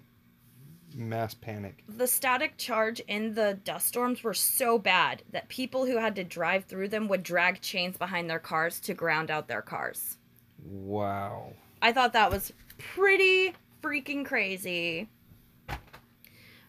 mass 0.94 1.34
panic. 1.34 1.84
The 1.88 2.08
static 2.08 2.58
charge 2.58 3.00
in 3.02 3.34
the 3.34 3.60
dust 3.64 3.88
storms 3.88 4.24
were 4.24 4.34
so 4.34 4.78
bad 4.78 5.24
that 5.32 5.50
people 5.50 5.86
who 5.86 5.98
had 5.98 6.16
to 6.16 6.24
drive 6.24 6.66
through 6.66 6.90
them 6.90 7.08
would 7.08 7.24
drag 7.24 7.62
chains 7.62 7.98
behind 7.98 8.30
their 8.30 8.40
cars 8.40 8.80
to 8.82 8.94
ground 8.94 9.32
out 9.32 9.48
their 9.48 9.62
cars. 9.62 10.18
Wow. 10.64 11.54
I 11.82 11.92
thought 11.92 12.14
that 12.14 12.32
was 12.32 12.54
pretty 12.78 13.54
freaking 13.82 14.26
crazy. 14.26 15.10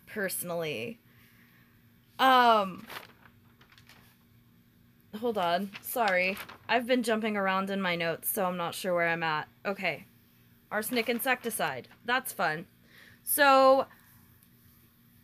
Personally. 0.07 1.01
Um 2.19 2.87
Hold 5.19 5.39
on. 5.39 5.71
Sorry. 5.81 6.37
I've 6.69 6.87
been 6.87 7.03
jumping 7.03 7.37
around 7.37 7.71
in 7.71 7.81
my 7.81 7.97
notes, 7.97 8.29
so 8.29 8.45
I'm 8.45 8.59
not 8.59 8.75
sure 8.75 8.95
where 8.95 9.09
I'm 9.09 9.23
at. 9.23 9.49
Okay 9.65 10.07
arsenic 10.71 11.09
insecticide. 11.09 11.89
That's 12.05 12.33
fun. 12.33 12.67
So 13.23 13.87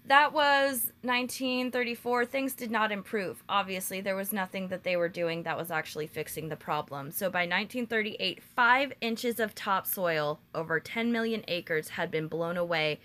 that 0.06 0.32
was 0.34 0.92
1934. 1.02 2.26
Things 2.26 2.54
did 2.54 2.70
not 2.70 2.92
improve. 2.92 3.42
Obviously, 3.48 4.00
there 4.00 4.16
was 4.16 4.32
nothing 4.32 4.68
that 4.68 4.84
they 4.84 4.96
were 4.96 5.08
doing 5.08 5.42
that 5.42 5.56
was 5.56 5.70
actually 5.70 6.06
fixing 6.06 6.48
the 6.48 6.56
problem. 6.56 7.10
So 7.10 7.30
by 7.30 7.40
1938, 7.40 8.42
five 8.42 8.92
inches 9.00 9.40
of 9.40 9.54
topsoil 9.54 10.40
over 10.54 10.78
10 10.78 11.10
million 11.10 11.42
acres 11.48 11.90
had 11.90 12.10
been 12.10 12.28
blown 12.28 12.58
away, 12.58 13.00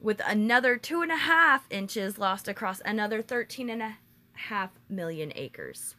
with 0.00 0.20
another 0.26 0.76
two 0.78 1.02
and 1.02 1.12
a 1.12 1.16
half 1.16 1.66
inches 1.70 2.18
lost 2.18 2.48
across 2.48 2.80
another 2.84 3.22
13 3.22 3.68
and 3.68 3.82
a 3.82 3.98
half 4.32 4.70
million 4.88 5.32
acres. 5.36 5.96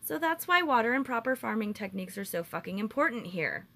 So 0.00 0.18
that's 0.18 0.46
why 0.46 0.62
water 0.62 0.92
and 0.92 1.04
proper 1.04 1.34
farming 1.34 1.74
techniques 1.74 2.16
are 2.16 2.24
so 2.24 2.42
fucking 2.42 2.78
important 2.78 3.26
here. 3.28 3.66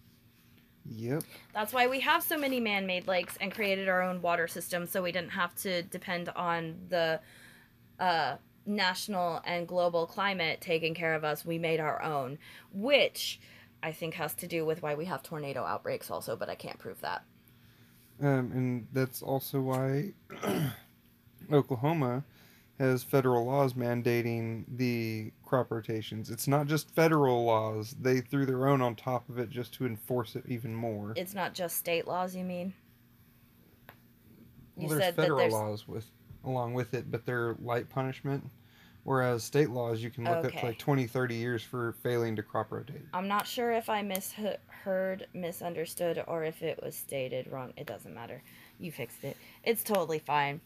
Yep. 0.87 1.23
That's 1.55 1.73
why 1.73 1.87
we 1.87 2.01
have 2.01 2.23
so 2.23 2.37
many 2.37 2.61
man 2.61 2.87
made 2.87 3.07
lakes 3.07 3.37
and 3.41 3.53
created 3.53 3.89
our 3.89 4.03
own 4.03 4.21
water 4.21 4.49
system 4.49 4.87
so 4.87 5.03
we 5.03 5.13
didn't 5.13 5.31
have 5.31 5.55
to 5.57 5.83
depend 5.83 6.29
on 6.31 6.77
the 6.89 7.21
uh, 8.01 8.37
national 8.67 9.41
and 9.45 9.67
global 9.67 10.07
climate 10.07 10.61
taking 10.61 10.95
care 10.95 11.15
of 11.15 11.25
us. 11.25 11.45
We 11.45 11.59
made 11.59 11.81
our 11.81 12.03
own, 12.03 12.39
which 12.73 13.41
I 13.83 13.93
think 13.93 14.15
has 14.15 14.35
to 14.35 14.47
do 14.47 14.65
with 14.65 14.83
why 14.83 14.95
we 14.95 15.05
have 15.07 15.23
tornado 15.23 15.65
outbreaks 15.65 16.11
also, 16.11 16.37
but 16.37 16.49
I 16.49 16.55
can't 16.55 16.79
prove 16.79 17.01
that. 17.01 17.25
Um, 18.21 18.53
and 18.53 18.87
that's 18.93 19.23
also 19.23 19.61
why 19.61 20.13
Oklahoma 21.53 22.25
has 22.79 23.03
federal 23.03 23.45
laws 23.47 23.75
mandating 23.75 24.65
the 24.69 25.33
crop 25.53 25.71
rotations. 25.71 26.31
It's 26.31 26.49
not 26.49 26.67
just 26.67 26.95
federal 26.95 27.45
laws; 27.45 27.95
they 28.01 28.23
threw 28.23 28.47
their 28.47 28.67
own 28.67 28.81
on 28.81 28.95
top 28.95 29.29
of 29.29 29.39
it 29.39 29.51
just 29.51 29.75
to 29.75 29.85
enforce 29.85 30.35
it 30.35 30.45
even 30.49 30.75
more. 30.75 31.13
It's 31.15 31.35
not 31.35 31.53
just 31.53 31.77
state 31.77 32.09
laws, 32.09 32.35
you 32.35 32.43
mean? 32.43 32.73
You 34.79 34.89
well, 34.89 34.99
there's 34.99 35.15
federal 35.15 35.39
there's... 35.41 35.53
laws 35.53 35.87
with 35.87 36.11
along 36.43 36.73
with 36.73 36.95
it, 36.95 37.11
but 37.11 37.27
they're 37.27 37.55
light 37.61 37.91
punishment. 37.91 38.49
Whereas 39.05 39.45
state 39.45 39.69
laws, 39.69 40.03
you 40.03 40.09
can 40.09 40.25
look 40.25 40.39
okay. 40.39 40.57
up 40.57 40.61
to 40.61 40.67
like 40.69 40.79
20, 40.79 41.07
30 41.07 41.35
years 41.35 41.63
for 41.63 41.97
failing 42.03 42.35
to 42.37 42.43
crop 42.43 42.73
rotate. 42.73 43.03
I'm 43.13 43.29
not 43.29 43.47
sure 43.47 43.73
if 43.73 43.91
I 43.91 44.01
misheard, 44.01 45.27
misunderstood, 45.35 46.25
or 46.29 46.45
if 46.45 46.63
it 46.63 46.81
was 46.83 46.95
stated 46.97 47.47
wrong. 47.49 47.75
It 47.77 47.87
doesn't 47.87 48.15
matter. 48.15 48.43
You 48.79 48.91
fixed 48.91 49.23
it. 49.23 49.37
It's 49.65 49.85
totally 49.85 50.21
fine. 50.21 50.63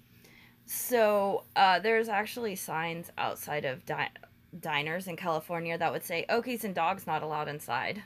So 0.64 1.42
uh, 1.56 1.80
there's 1.80 2.08
actually 2.08 2.54
signs 2.54 3.10
outside 3.18 3.64
of 3.64 3.84
di- 3.84 4.10
diners 4.60 5.06
in 5.06 5.16
California 5.16 5.76
that 5.76 5.92
would 5.92 6.04
say 6.04 6.24
Okies 6.28 6.64
and 6.64 6.74
dogs 6.74 7.06
not 7.06 7.22
allowed 7.22 7.48
inside. 7.48 8.02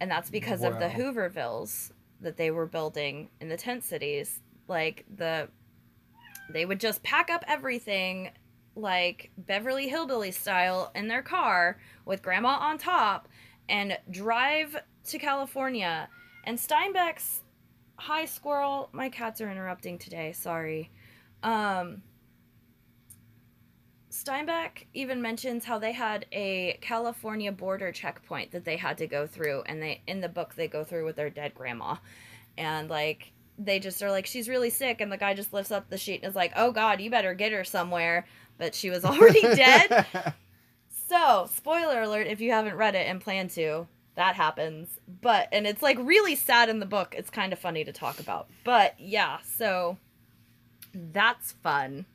And 0.00 0.10
that's 0.10 0.30
because 0.30 0.60
wow. 0.60 0.70
of 0.70 0.78
the 0.78 0.88
Hoovervilles 0.88 1.92
that 2.20 2.36
they 2.36 2.50
were 2.50 2.66
building 2.66 3.30
in 3.40 3.48
the 3.48 3.56
tent 3.56 3.84
cities. 3.84 4.40
Like 4.68 5.04
the 5.16 5.48
they 6.50 6.64
would 6.64 6.80
just 6.80 7.02
pack 7.02 7.30
up 7.30 7.44
everything 7.48 8.30
like 8.74 9.30
Beverly 9.38 9.88
Hillbilly 9.88 10.30
style 10.30 10.92
in 10.94 11.08
their 11.08 11.22
car 11.22 11.78
with 12.04 12.22
grandma 12.22 12.58
on 12.60 12.78
top 12.78 13.28
and 13.68 13.98
drive 14.10 14.76
to 15.06 15.18
California. 15.18 16.08
And 16.44 16.58
Steinbeck's 16.58 17.42
Hi, 17.98 18.26
squirrel. 18.26 18.90
My 18.92 19.08
cats 19.08 19.40
are 19.40 19.50
interrupting 19.50 19.98
today. 19.98 20.32
Sorry. 20.32 20.90
Um, 21.42 22.02
Steinbeck 24.24 24.86
even 24.94 25.20
mentions 25.20 25.64
how 25.64 25.78
they 25.78 25.92
had 25.92 26.26
a 26.32 26.78
California 26.80 27.52
border 27.52 27.92
checkpoint 27.92 28.50
that 28.52 28.64
they 28.64 28.76
had 28.76 28.98
to 28.98 29.06
go 29.06 29.26
through, 29.26 29.62
and 29.66 29.82
they 29.82 30.02
in 30.06 30.20
the 30.20 30.28
book 30.28 30.54
they 30.54 30.68
go 30.68 30.84
through 30.84 31.04
with 31.04 31.16
their 31.16 31.30
dead 31.30 31.54
grandma, 31.54 31.96
and 32.56 32.88
like 32.88 33.32
they 33.58 33.78
just 33.78 34.02
are 34.02 34.10
like 34.10 34.26
she's 34.26 34.48
really 34.48 34.70
sick, 34.70 35.00
and 35.00 35.12
the 35.12 35.16
guy 35.16 35.34
just 35.34 35.52
lifts 35.52 35.70
up 35.70 35.90
the 35.90 35.98
sheet 35.98 36.22
and 36.22 36.30
is 36.30 36.36
like, 36.36 36.52
"Oh 36.56 36.72
God, 36.72 37.00
you 37.00 37.10
better 37.10 37.34
get 37.34 37.52
her 37.52 37.64
somewhere," 37.64 38.26
but 38.58 38.74
she 38.74 38.90
was 38.90 39.04
already 39.04 39.42
dead. 39.42 40.06
So, 41.08 41.48
spoiler 41.54 42.02
alert 42.02 42.26
if 42.26 42.40
you 42.40 42.50
haven't 42.50 42.74
read 42.74 42.96
it 42.96 43.06
and 43.06 43.20
plan 43.20 43.46
to, 43.50 43.86
that 44.16 44.34
happens. 44.34 44.98
But 45.20 45.48
and 45.52 45.66
it's 45.66 45.82
like 45.82 45.98
really 46.00 46.34
sad 46.34 46.68
in 46.68 46.80
the 46.80 46.86
book. 46.86 47.14
It's 47.16 47.30
kind 47.30 47.52
of 47.52 47.58
funny 47.58 47.84
to 47.84 47.92
talk 47.92 48.18
about. 48.18 48.48
But 48.64 48.98
yeah, 48.98 49.38
so 49.44 49.98
that's 50.92 51.52
fun. 51.52 52.06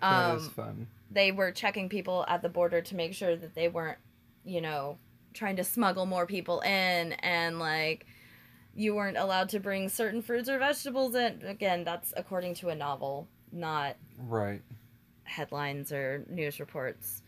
Um, 0.00 0.12
that 0.12 0.36
is 0.36 0.46
um, 0.46 0.50
fun. 0.50 0.86
They 1.10 1.32
were 1.32 1.52
checking 1.52 1.88
people 1.88 2.24
at 2.28 2.42
the 2.42 2.48
border 2.48 2.80
to 2.82 2.94
make 2.94 3.14
sure 3.14 3.34
that 3.36 3.54
they 3.54 3.68
weren't, 3.68 3.98
you 4.44 4.60
know, 4.60 4.98
trying 5.34 5.56
to 5.56 5.64
smuggle 5.64 6.06
more 6.06 6.26
people 6.26 6.60
in 6.60 7.12
and 7.12 7.58
like 7.58 8.06
you 8.74 8.94
weren't 8.94 9.16
allowed 9.16 9.48
to 9.50 9.60
bring 9.60 9.88
certain 9.88 10.22
fruits 10.22 10.48
or 10.48 10.58
vegetables 10.58 11.14
in. 11.14 11.42
Again, 11.44 11.84
that's 11.84 12.12
according 12.16 12.54
to 12.56 12.68
a 12.68 12.74
novel, 12.74 13.26
not 13.52 13.96
right 14.26 14.62
headlines 15.24 15.92
or 15.92 16.24
news 16.28 16.60
reports. 16.60 17.22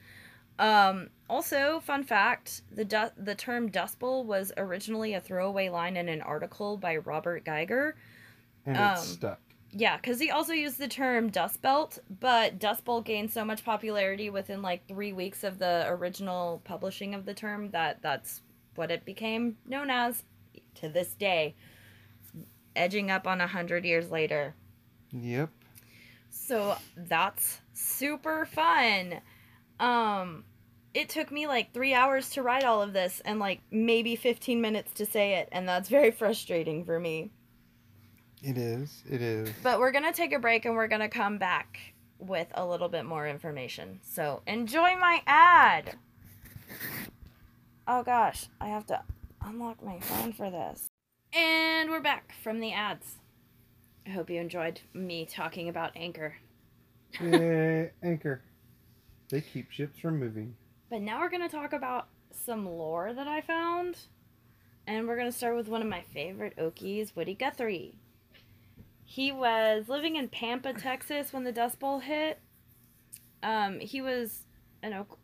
Um, 0.59 1.09
also, 1.29 1.81
fun 1.81 2.05
fact: 2.05 2.63
the 2.71 2.85
du- 2.85 3.13
the 3.17 3.35
term 3.35 3.71
Dust 3.71 3.99
Bowl 3.99 4.25
was 4.25 4.53
originally 4.57 5.15
a 5.15 5.21
throwaway 5.21 5.71
line 5.71 5.97
in 5.97 6.09
an 6.09 6.21
article 6.21 6.77
by 6.77 6.99
Robert 6.99 7.45
Geiger. 7.45 7.97
And 8.67 8.77
um, 8.77 8.93
it's 8.93 9.09
stuck. 9.09 9.41
Yeah, 9.73 9.97
because 9.97 10.19
he 10.19 10.31
also 10.31 10.53
used 10.53 10.79
the 10.79 10.89
term 10.89 11.31
Dust 11.31 11.63
Belt, 11.63 11.99
but 12.09 12.59
Dust 12.59 12.85
Bowl 12.85 13.01
gained 13.01 13.31
so 13.31 13.45
much 13.45 13.65
popularity 13.65 14.29
within 14.29 14.63
like 14.63 14.87
three 14.89 15.13
weeks 15.13 15.45
of 15.45 15.59
the 15.59 15.85
original 15.89 16.61
publishing 16.65 17.15
of 17.15 17.25
the 17.25 17.35
term 17.35 17.71
that 17.71 18.03
that's 18.03 18.43
what 18.75 18.91
it 18.91 19.05
became 19.05 19.57
known 19.65 19.91
as 19.91 20.25
to 20.77 20.89
this 20.89 21.13
day, 21.15 21.55
edging 22.75 23.11
up 23.11 23.27
on 23.27 23.41
a 23.41 23.47
hundred 23.47 23.85
years 23.85 24.11
later. 24.11 24.55
Yep. 25.13 25.51
So 26.31 26.77
that's 26.97 27.61
super 27.73 28.47
fun. 28.47 29.21
Um, 29.79 30.45
it 30.95 31.09
took 31.09 31.31
me 31.31 31.47
like 31.47 31.73
three 31.73 31.95
hours 31.95 32.31
to 32.31 32.43
write 32.43 32.65
all 32.65 32.83
of 32.83 32.93
this 32.93 33.23
and 33.25 33.39
like 33.39 33.61
maybe 33.71 34.17
15 34.17 34.61
minutes 34.61 34.93
to 34.95 35.07
say 35.07 35.35
it 35.35 35.49
and 35.53 35.69
that's 35.69 35.89
very 35.89 36.11
frustrating 36.11 36.85
for 36.85 36.99
me 36.99 37.31
it 38.43 38.57
is 38.57 39.03
it 39.11 39.21
is 39.21 39.51
but 39.63 39.79
we're 39.79 39.93
gonna 39.93 40.13
take 40.13 40.33
a 40.33 40.39
break 40.39 40.65
and 40.65 40.75
we're 40.75 40.89
gonna 40.89 41.09
come 41.09 41.39
back 41.39 41.95
with 42.19 42.49
a 42.55 42.67
little 42.67 42.89
bit 42.89 43.05
more 43.05 43.27
information 43.29 44.01
so 44.03 44.43
enjoy 44.47 44.97
my 44.97 45.23
ad 45.27 45.97
oh 47.87 48.03
gosh 48.03 48.47
i 48.61 48.67
have 48.69 48.87
to 48.87 49.03
unlock 49.43 49.83
my 49.83 49.99
phone 50.01 50.33
for 50.33 50.51
this 50.51 50.89
and 51.33 51.91
we're 51.91 52.01
back 52.01 52.35
from 52.43 52.61
the 52.61 52.73
ads 52.73 53.17
I 54.07 54.11
hope 54.11 54.31
you 54.31 54.41
enjoyed 54.41 54.81
me 54.95 55.27
talking 55.27 55.69
about 55.69 55.93
Anchor. 55.95 56.35
Yay, 57.21 57.91
anchor. 58.03 58.41
They 59.29 59.41
keep 59.41 59.71
ships 59.71 60.01
from 60.01 60.19
moving. 60.19 60.57
But 60.89 61.03
now 61.03 61.21
we're 61.21 61.29
going 61.29 61.49
to 61.49 61.55
talk 61.55 61.73
about 61.73 62.09
some 62.33 62.67
lore 62.67 63.13
that 63.13 63.29
I 63.29 63.41
found. 63.41 63.99
And 64.87 65.07
we're 65.07 65.17
going 65.17 65.31
to 65.31 65.37
start 65.37 65.55
with 65.55 65.69
one 65.69 65.83
of 65.83 65.87
my 65.89 66.03
favorite 66.13 66.57
Okies, 66.57 67.15
Woody 67.15 67.35
Guthrie. 67.35 67.95
He 69.11 69.33
was 69.33 69.89
living 69.89 70.15
in 70.15 70.29
Pampa, 70.29 70.73
Texas 70.73 71.33
when 71.33 71.43
the 71.43 71.51
Dust 71.51 71.81
Bowl 71.81 71.99
hit. 71.99 72.39
Um, 73.43 73.81
he 73.81 74.01
was 74.01 74.47
an, 74.85 74.95
o- 74.95 75.19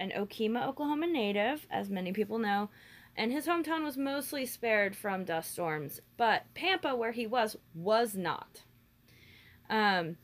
an 0.00 0.10
Okemah, 0.10 0.66
Oklahoma 0.66 1.06
native, 1.06 1.64
as 1.70 1.88
many 1.88 2.12
people 2.12 2.40
know. 2.40 2.68
And 3.14 3.30
his 3.30 3.46
hometown 3.46 3.84
was 3.84 3.96
mostly 3.96 4.44
spared 4.44 4.96
from 4.96 5.22
dust 5.22 5.52
storms. 5.52 6.00
But 6.16 6.46
Pampa, 6.54 6.96
where 6.96 7.12
he 7.12 7.28
was, 7.28 7.56
was 7.76 8.16
not. 8.16 8.62
Um, 9.70 10.16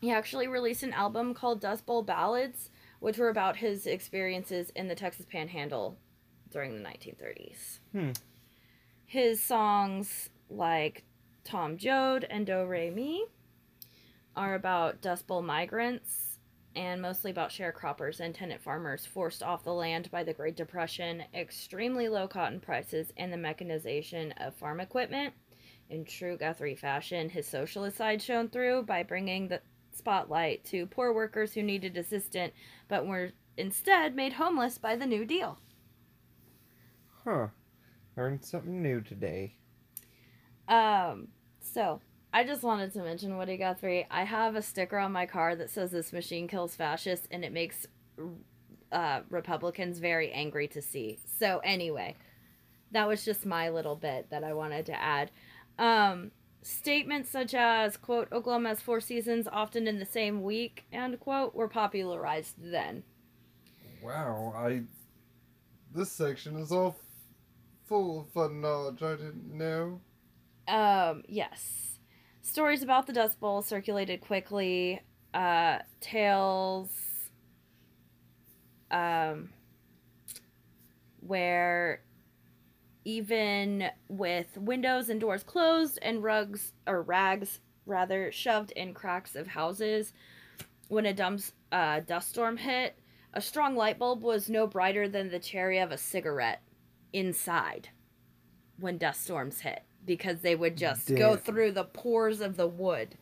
he 0.00 0.12
actually 0.12 0.46
released 0.46 0.84
an 0.84 0.92
album 0.92 1.34
called 1.34 1.60
Dust 1.60 1.84
Bowl 1.86 2.04
Ballads, 2.04 2.70
which 3.00 3.18
were 3.18 3.30
about 3.30 3.56
his 3.56 3.84
experiences 3.84 4.70
in 4.76 4.86
the 4.86 4.94
Texas 4.94 5.26
Panhandle 5.28 5.98
during 6.52 6.76
the 6.76 6.88
1930s. 6.88 7.80
Hmm. 7.90 8.10
His 9.06 9.42
songs 9.42 10.30
like 10.48 11.02
Tom 11.44 11.76
Joad 11.76 12.24
and 12.28 12.46
Do 12.46 12.64
Re 12.64 12.90
Mi 12.90 13.24
are 14.36 14.54
about 14.54 15.00
Dust 15.00 15.26
Bowl 15.26 15.42
migrants 15.42 16.38
and 16.76 17.02
mostly 17.02 17.30
about 17.30 17.50
sharecroppers 17.50 18.20
and 18.20 18.34
tenant 18.34 18.62
farmers 18.62 19.04
forced 19.04 19.42
off 19.42 19.64
the 19.64 19.72
land 19.72 20.10
by 20.10 20.22
the 20.22 20.32
Great 20.32 20.56
Depression, 20.56 21.24
extremely 21.34 22.08
low 22.08 22.28
cotton 22.28 22.60
prices, 22.60 23.12
and 23.16 23.32
the 23.32 23.36
mechanization 23.36 24.32
of 24.32 24.54
farm 24.54 24.80
equipment. 24.80 25.34
In 25.88 26.04
true 26.04 26.36
Guthrie 26.36 26.76
fashion, 26.76 27.28
his 27.28 27.48
socialist 27.48 27.96
side 27.96 28.22
shone 28.22 28.48
through 28.48 28.84
by 28.84 29.02
bringing 29.02 29.48
the 29.48 29.60
spotlight 29.92 30.64
to 30.66 30.86
poor 30.86 31.12
workers 31.12 31.54
who 31.54 31.62
needed 31.62 31.96
assistance 31.96 32.52
but 32.86 33.06
were 33.06 33.32
instead 33.56 34.14
made 34.14 34.34
homeless 34.34 34.78
by 34.78 34.94
the 34.94 35.06
New 35.06 35.24
Deal. 35.24 35.58
Huh. 37.24 37.48
Learned 38.16 38.44
something 38.44 38.80
new 38.80 39.00
today. 39.00 39.56
Um, 40.70 41.28
so 41.60 42.00
I 42.32 42.44
just 42.44 42.62
wanted 42.62 42.92
to 42.92 43.02
mention 43.02 43.36
Woody 43.36 43.56
Guthrie. 43.56 44.06
I 44.10 44.24
have 44.24 44.54
a 44.54 44.62
sticker 44.62 44.98
on 44.98 45.12
my 45.12 45.26
car 45.26 45.56
that 45.56 45.68
says 45.68 45.90
this 45.90 46.12
machine 46.12 46.46
kills 46.46 46.76
fascists 46.76 47.26
and 47.30 47.44
it 47.44 47.52
makes 47.52 47.86
uh, 48.92 49.20
Republicans 49.28 49.98
very 49.98 50.30
angry 50.30 50.68
to 50.68 50.80
see. 50.80 51.18
So 51.38 51.60
anyway, 51.64 52.14
that 52.92 53.08
was 53.08 53.24
just 53.24 53.44
my 53.44 53.68
little 53.68 53.96
bit 53.96 54.30
that 54.30 54.44
I 54.44 54.52
wanted 54.52 54.86
to 54.86 55.00
add. 55.00 55.32
Um, 55.78 56.30
statements 56.62 57.30
such 57.30 57.54
as 57.54 57.96
quote 57.96 58.30
Oklahoma 58.32 58.68
has 58.70 58.80
four 58.80 59.00
seasons 59.00 59.48
often 59.50 59.88
in 59.88 59.98
the 59.98 60.06
same 60.06 60.42
week 60.42 60.84
end 60.92 61.18
quote 61.18 61.54
were 61.54 61.68
popularized 61.68 62.54
then. 62.58 63.02
Wow, 64.02 64.54
I. 64.56 64.82
This 65.92 66.12
section 66.12 66.56
is 66.56 66.70
all 66.70 66.96
full 67.86 68.20
of 68.20 68.28
fun 68.28 68.60
knowledge 68.60 69.02
I 69.02 69.16
didn't 69.16 69.52
know. 69.52 70.00
Um, 70.70 71.24
yes. 71.28 71.98
Stories 72.42 72.82
about 72.82 73.06
the 73.06 73.12
Dust 73.12 73.40
Bowl 73.40 73.60
circulated 73.60 74.20
quickly. 74.20 75.00
Uh, 75.34 75.78
tales 76.00 76.90
um, 78.90 79.50
where 81.20 82.02
even 83.04 83.90
with 84.08 84.56
windows 84.56 85.08
and 85.08 85.20
doors 85.20 85.42
closed 85.42 85.98
and 86.02 86.22
rugs 86.22 86.72
or 86.86 87.02
rags 87.02 87.60
rather 87.86 88.30
shoved 88.32 88.72
in 88.72 88.92
cracks 88.92 89.34
of 89.36 89.48
houses 89.48 90.12
when 90.88 91.06
a 91.06 91.38
uh, 91.72 92.00
dust 92.00 92.30
storm 92.30 92.56
hit 92.56 92.98
a 93.32 93.40
strong 93.40 93.76
light 93.76 93.98
bulb 93.98 94.22
was 94.22 94.50
no 94.50 94.66
brighter 94.66 95.08
than 95.08 95.30
the 95.30 95.38
cherry 95.38 95.78
of 95.78 95.92
a 95.92 95.98
cigarette 95.98 96.62
inside 97.12 97.88
when 98.78 98.98
dust 98.98 99.22
storms 99.22 99.60
hit 99.60 99.84
because 100.04 100.40
they 100.40 100.54
would 100.54 100.76
just 100.76 101.14
go 101.14 101.36
through 101.36 101.72
the 101.72 101.84
pores 101.84 102.40
of 102.40 102.56
the 102.56 102.66
wood 102.66 103.16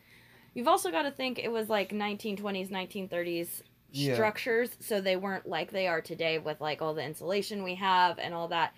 you've 0.53 0.67
also 0.67 0.91
got 0.91 1.03
to 1.03 1.11
think 1.11 1.37
it 1.39 1.51
was 1.51 1.69
like 1.69 1.89
1920s 1.91 2.69
1930s 2.69 3.61
Yeah. 3.91 4.13
structures 4.13 4.71
so 4.79 5.01
they 5.01 5.15
weren't 5.15 5.47
like 5.47 5.71
they 5.71 5.87
are 5.87 6.01
today 6.01 6.37
with 6.39 6.59
like 6.61 6.81
all 6.81 6.93
the 6.93 7.03
insulation 7.03 7.63
we 7.63 7.75
have 7.75 8.17
and 8.19 8.33
all 8.33 8.47
that 8.49 8.73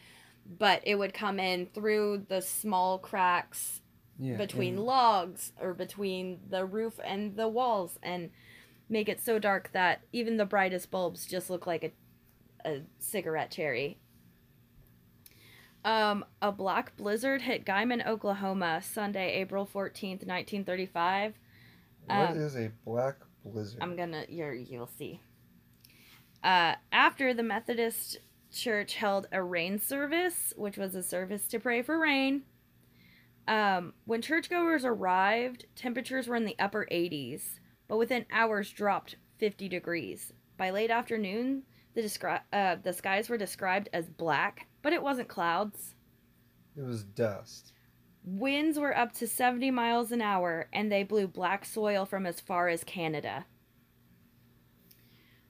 but 0.60 0.82
it 0.86 0.96
would 0.96 1.14
come 1.14 1.40
in 1.40 1.68
through 1.68 2.26
the 2.28 2.42
small 2.42 2.98
cracks 2.98 3.82
Yeah. 4.20 4.38
between 4.38 4.76
and- 4.76 4.84
logs 4.86 5.54
or 5.62 5.74
between 5.74 6.40
the 6.50 6.66
roof 6.66 7.00
and 7.04 7.36
the 7.36 7.48
walls 7.48 7.98
and 8.04 8.32
make 8.90 9.08
it 9.08 9.22
so 9.22 9.40
dark 9.40 9.72
that 9.72 10.02
even 10.12 10.36
the 10.38 10.46
brightest 10.46 10.92
bulbs 10.92 11.26
just 11.26 11.50
look 11.50 11.66
like 11.66 11.84
a, 12.66 12.70
a 12.70 12.82
cigarette 13.00 13.50
cherry. 13.52 13.98
Um, 15.84 16.26
a 16.42 16.52
black 16.52 16.96
blizzard 16.96 17.42
hit 17.42 17.66
Guymon, 17.66 18.06
Oklahoma, 18.06 18.82
Sunday, 18.84 19.34
April 19.42 19.66
14th, 19.66 20.26
1935. 20.28 21.34
What 22.06 22.16
um, 22.16 22.38
is 22.38 22.56
a 22.56 22.72
black 22.86 23.16
blizzard? 23.44 23.80
I'm 23.82 23.96
gonna 23.96 24.26
you're 24.30 24.54
you'll 24.54 24.88
see. 24.88 25.20
Uh, 26.44 26.76
after 26.92 27.34
the 27.34 27.44
Methodist 27.44 28.20
Church 28.52 28.96
held 28.96 29.28
a 29.32 29.42
rain 29.42 29.80
service, 29.80 30.54
which 30.58 30.78
was 30.78 30.94
a 30.94 31.04
service 31.04 31.48
to 31.48 31.60
pray 31.60 31.82
for 31.82 32.00
rain. 32.00 32.44
Um, 33.48 33.94
when 34.06 34.22
churchgoers 34.22 34.86
arrived, 34.86 35.66
temperatures 35.76 36.28
were 36.28 36.36
in 36.36 36.46
the 36.46 36.56
upper 36.60 36.88
80s, 36.92 37.60
but 37.88 37.98
within 37.98 38.26
hours 38.32 38.72
dropped 38.72 39.16
50 39.38 39.68
degrees. 39.70 40.34
By 40.58 40.70
late 40.70 40.92
afternoon, 40.92 41.64
the 41.96 42.02
descri- 42.02 42.42
uh, 42.54 42.76
the 42.84 42.94
skies 42.94 43.30
were 43.30 43.38
described 43.38 43.90
as 43.94 44.10
black, 44.10 44.68
but 44.82 44.94
it 44.94 45.04
wasn't 45.04 45.28
clouds. 45.28 45.96
It 46.78 46.84
was 46.84 47.04
dust. 47.04 47.74
Winds 48.24 48.78
were 48.78 48.96
up 48.96 49.14
to 49.14 49.28
70 49.28 49.72
miles 49.72 50.12
an 50.12 50.22
hour, 50.22 50.68
and 50.72 50.92
they 50.92 51.04
blew 51.04 51.28
black 51.28 51.66
soil 51.66 52.06
from 52.06 52.26
as 52.26 52.40
far 52.40 52.68
as 52.68 52.84
Canada. 52.84 53.46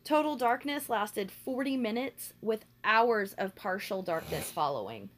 Total 0.04 0.36
darkness 0.36 0.90
lasted 0.90 1.32
40 1.32 1.78
minutes, 1.78 2.34
with 2.42 2.66
hours 2.84 3.34
of 3.34 3.56
partial 3.56 4.02
darkness 4.02 4.50
following. 4.50 5.10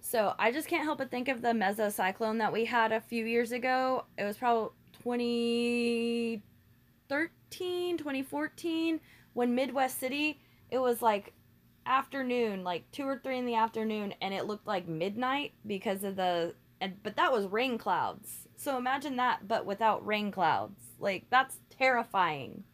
So 0.00 0.34
I 0.38 0.52
just 0.52 0.68
can't 0.68 0.84
help 0.84 0.98
but 0.98 1.10
think 1.10 1.28
of 1.28 1.42
the 1.42 1.48
mesocyclone 1.48 2.38
that 2.38 2.52
we 2.52 2.66
had 2.66 2.92
a 2.92 3.00
few 3.00 3.24
years 3.24 3.52
ago. 3.52 4.04
It 4.16 4.24
was 4.24 4.36
probably 4.36 4.70
2013, 5.02 7.98
2014, 7.98 9.00
when 9.32 9.54
Midwest 9.54 9.98
City, 9.98 10.40
it 10.70 10.78
was 10.78 11.02
like 11.02 11.32
afternoon, 11.86 12.64
like 12.64 12.90
two 12.92 13.04
or 13.04 13.18
three 13.18 13.38
in 13.38 13.46
the 13.46 13.54
afternoon, 13.54 14.14
and 14.20 14.32
it 14.34 14.46
looked 14.46 14.66
like 14.66 14.88
midnight 14.88 15.52
because 15.66 16.04
of 16.04 16.16
the 16.16 16.54
and 16.80 17.02
but 17.02 17.16
that 17.16 17.32
was 17.32 17.46
rain 17.46 17.78
clouds. 17.78 18.48
So 18.56 18.76
imagine 18.76 19.16
that, 19.16 19.48
but 19.48 19.66
without 19.66 20.06
rain 20.06 20.30
clouds. 20.30 20.80
Like 20.98 21.24
that's 21.30 21.56
terrifying. 21.70 22.64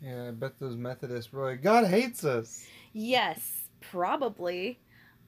Yeah, 0.00 0.28
I 0.28 0.30
bet 0.30 0.58
those 0.58 0.76
Methodists 0.76 1.32
were 1.32 1.50
like, 1.50 1.62
God 1.62 1.86
hates 1.86 2.24
us. 2.24 2.64
Yes, 2.92 3.68
probably. 3.80 4.78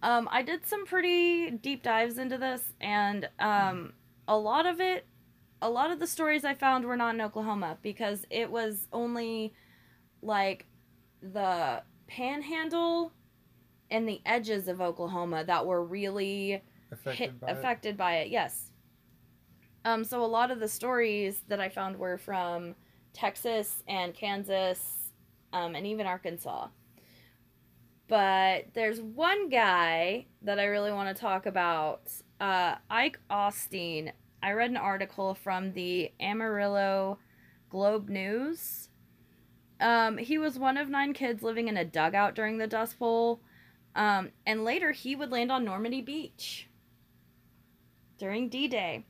Um, 0.03 0.29
I 0.31 0.43
did 0.43 0.67
some 0.67 0.87
pretty 0.87 1.51
deep 1.51 1.83
dives 1.83 2.19
into 2.19 2.39
this, 2.39 2.63
and 2.81 3.29
um, 3.39 3.93
a 4.29 4.37
lot 4.39 4.65
of 4.65 4.81
it, 4.81 5.07
a 5.61 5.69
lot 5.69 5.91
of 5.91 5.99
the 5.99 6.07
stories 6.07 6.45
I 6.45 6.55
found 6.55 6.85
were 6.85 6.97
not 6.97 7.15
in 7.15 7.21
Oklahoma 7.21 7.79
because 7.83 8.25
it 8.31 8.51
was 8.51 8.87
only 8.93 9.53
like 10.23 10.67
the 11.21 11.83
panhandle 12.11 13.13
and 13.91 14.09
the 14.09 14.21
edges 14.27 14.69
of 14.69 14.81
Oklahoma 14.81 15.45
that 15.45 15.65
were 15.65 15.85
really 15.85 16.63
Affected 16.93 17.19
hit, 17.19 17.41
by 17.41 17.49
it. 17.49 17.57
affected 17.57 17.97
by 17.97 18.17
it. 18.17 18.31
Yes. 18.31 18.71
Um, 19.85 20.05
so 20.05 20.23
a 20.25 20.27
lot 20.27 20.51
of 20.51 20.61
the 20.61 20.69
stories 20.69 21.43
that 21.49 21.61
I 21.61 21.69
found 21.69 21.97
were 21.97 22.19
from 22.19 22.75
Texas 23.13 23.83
and 23.89 24.13
Kansas, 24.15 25.13
um, 25.53 25.75
and 25.75 25.87
even 25.87 26.07
Arkansas. 26.07 26.69
But 28.09 28.67
there's 28.75 29.01
one 29.01 29.49
guy 29.49 30.27
that 30.43 30.59
I 30.59 30.65
really 30.65 30.93
want 30.93 31.15
to 31.15 31.21
talk 31.21 31.47
about. 31.47 32.11
Uh, 32.41 32.75
Ike 32.91 33.19
Osteen. 33.31 34.13
I 34.43 34.53
read 34.53 34.71
an 34.71 34.77
article 34.77 35.35
from 35.35 35.73
the 35.73 36.13
Amarillo 36.21 37.19
Globe 37.69 38.09
News. 38.09 38.90
Um, 39.81 40.19
he 40.19 40.39
was 40.39 40.59
one 40.59 40.77
of 40.77 40.89
nine 40.89 41.13
kids 41.15 41.43
living 41.43 41.69
in 41.69 41.77
a 41.77 41.85
dugout 41.85 42.35
during 42.35 42.59
the 42.59 42.67
Dust 42.67 42.99
Bowl. 42.99 43.43
Um, 43.95 44.31
and 44.47 44.65
later 44.65 44.93
he 44.93 45.17
would 45.17 45.31
land 45.33 45.51
on 45.53 45.65
Normandy 45.65 46.03
Beach 46.03 46.69
during 48.19 48.49
D 48.49 48.69
Day. 48.69 49.07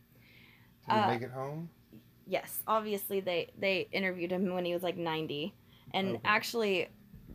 Did 0.86 0.96
he 0.96 1.02
uh, 1.02 1.06
make 1.06 1.22
it 1.22 1.30
home? 1.30 1.70
Yes, 2.26 2.62
obviously 2.66 3.20
they 3.20 3.50
they 3.58 3.88
interviewed 3.92 4.32
him 4.32 4.52
when 4.54 4.64
he 4.64 4.72
was 4.74 4.82
like 4.82 4.96
90. 4.96 5.54
And 5.92 6.16
Okay. 6.16 6.20
actually 6.24 6.88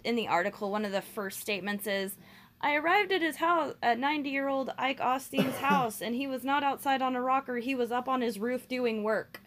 in 0.03 0.15
the 0.15 0.27
article 0.27 0.71
one 0.71 0.85
of 0.85 0.91
the 0.91 1.01
first 1.01 1.39
statements 1.39 1.87
is 1.87 2.17
I 2.61 2.75
arrived 2.75 3.11
at 3.11 3.21
his 3.21 3.37
house 3.37 3.75
at 3.83 3.99
90 3.99 4.29
year 4.29 4.47
old 4.47 4.71
Ike 4.77 4.99
Osteen's 4.99 5.57
house, 5.59 6.01
and 6.01 6.15
he 6.15 6.27
was 6.27 6.43
not 6.43 6.63
outside 6.63 7.01
on 7.01 7.15
a 7.15 7.21
rocker. 7.21 7.57
He 7.57 7.75
was 7.75 7.91
up 7.91 8.07
on 8.07 8.21
his 8.21 8.39
roof 8.39 8.67
doing 8.67 9.03
work. 9.03 9.41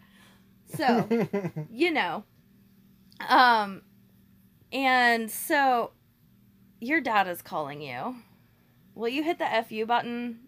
So, 0.65 1.11
you 1.67 1.91
know. 1.91 2.25
Um, 3.27 3.81
and 4.71 5.29
so 5.29 5.91
your 6.79 7.01
dad 7.01 7.27
is 7.27 7.41
calling 7.41 7.81
you. 7.81 8.15
Will 8.95 9.09
you 9.09 9.23
hit 9.23 9.39
the 9.39 9.65
FU 9.67 9.85
button? 9.85 10.39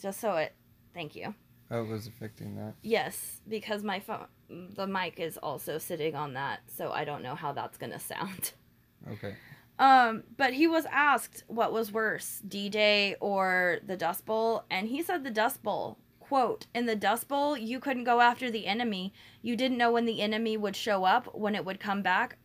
Just 0.00 0.20
so 0.20 0.34
it. 0.36 0.54
Thank 0.94 1.14
you. 1.16 1.34
oh, 1.70 1.82
it 1.82 1.88
was 1.88 2.06
affecting 2.06 2.56
that. 2.56 2.74
Yes, 2.82 3.40
because 3.48 3.82
my 3.82 4.00
phone, 4.00 4.26
the 4.48 4.86
mic 4.86 5.18
is 5.18 5.36
also 5.38 5.78
sitting 5.78 6.14
on 6.14 6.34
that, 6.34 6.60
so 6.68 6.90
I 6.90 7.04
don't 7.04 7.22
know 7.22 7.34
how 7.34 7.52
that's 7.52 7.78
gonna 7.78 8.00
sound. 8.00 8.52
Okay. 9.08 9.36
Um, 9.78 10.24
but 10.36 10.52
he 10.54 10.66
was 10.66 10.84
asked 10.90 11.44
what 11.46 11.70
was 11.72 11.92
worse, 11.92 12.42
D 12.48 12.68
Day 12.68 13.14
or 13.20 13.78
the 13.86 13.96
Dust 13.96 14.24
Bowl, 14.26 14.64
and 14.68 14.88
he 14.88 15.00
said 15.02 15.22
the 15.22 15.30
Dust 15.30 15.62
Bowl. 15.62 15.98
Quote, 16.28 16.66
in 16.74 16.86
the 16.86 16.96
Dust 16.96 17.28
Bowl, 17.28 17.56
you 17.56 17.78
couldn't 17.78 18.04
go 18.04 18.20
after 18.20 18.50
the 18.50 18.66
enemy. 18.66 19.12
You 19.42 19.54
didn't 19.56 19.78
know 19.78 19.92
when 19.92 20.06
the 20.06 20.20
enemy 20.20 20.56
would 20.56 20.74
show 20.74 21.04
up, 21.04 21.34
when 21.34 21.54
it 21.54 21.64
would 21.64 21.78
come 21.78 22.02
back 22.02 22.36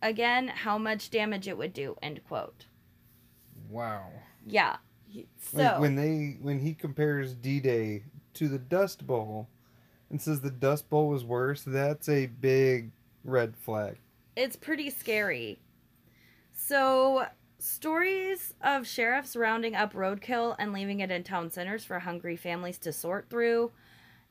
again, 0.00 0.48
how 0.48 0.78
much 0.78 1.10
damage 1.10 1.48
it 1.48 1.58
would 1.58 1.72
do. 1.72 1.96
End 2.02 2.20
quote. 2.28 2.66
Wow. 3.68 4.06
Yeah. 4.46 4.76
So 5.40 5.58
Like 5.58 5.80
when 5.80 5.96
they 5.96 6.36
when 6.40 6.60
he 6.60 6.74
compares 6.74 7.34
D 7.34 7.58
Day 7.60 8.04
to 8.34 8.48
the 8.48 8.58
Dust 8.58 9.06
Bowl 9.06 9.48
and 10.10 10.20
says 10.20 10.40
the 10.40 10.50
Dust 10.50 10.88
Bowl 10.90 11.08
was 11.08 11.24
worse, 11.24 11.62
that's 11.62 12.08
a 12.08 12.26
big 12.26 12.90
red 13.24 13.56
flag. 13.56 13.98
it's 14.36 14.56
pretty 14.56 14.90
scary. 14.90 15.58
So, 16.52 17.26
stories 17.64 18.52
of 18.60 18.86
sheriffs 18.86 19.34
rounding 19.34 19.74
up 19.74 19.94
roadkill 19.94 20.54
and 20.58 20.72
leaving 20.72 21.00
it 21.00 21.10
in 21.10 21.24
town 21.24 21.50
centers 21.50 21.82
for 21.82 21.98
hungry 21.98 22.36
families 22.36 22.78
to 22.78 22.92
sort 22.92 23.30
through, 23.30 23.72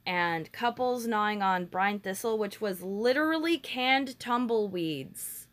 and 0.05 0.51
couples 0.51 1.07
gnawing 1.07 1.41
on 1.41 1.65
brine 1.65 1.99
thistle, 1.99 2.37
which 2.37 2.61
was 2.61 2.83
literally 2.83 3.57
canned 3.57 4.19
tumbleweeds. 4.19 5.47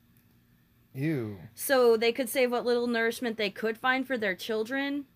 Ew. 0.93 1.39
So 1.55 1.97
they 1.97 2.13
could 2.13 2.29
save 2.29 2.51
what 2.51 2.67
little 2.67 2.87
nourishment 2.87 3.37
they 3.37 3.51
could 3.51 3.79
find 3.79 4.07
for 4.07 4.19
their 4.19 4.35
children. 4.35 5.07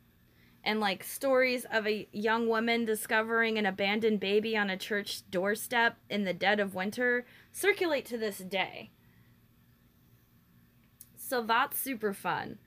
And 0.62 0.80
like 0.80 1.04
stories 1.04 1.66
of 1.70 1.86
a 1.86 2.08
young 2.12 2.48
woman 2.48 2.86
discovering 2.86 3.58
an 3.58 3.66
abandoned 3.66 4.20
baby 4.20 4.56
on 4.56 4.70
a 4.70 4.78
church 4.78 5.28
doorstep 5.30 5.98
in 6.08 6.24
the 6.24 6.32
dead 6.32 6.60
of 6.60 6.74
winter 6.74 7.26
circulate 7.52 8.06
to 8.06 8.16
this 8.16 8.38
day. 8.38 8.90
So 11.34 11.42
that's 11.42 11.76
super 11.76 12.14
fun. 12.14 12.58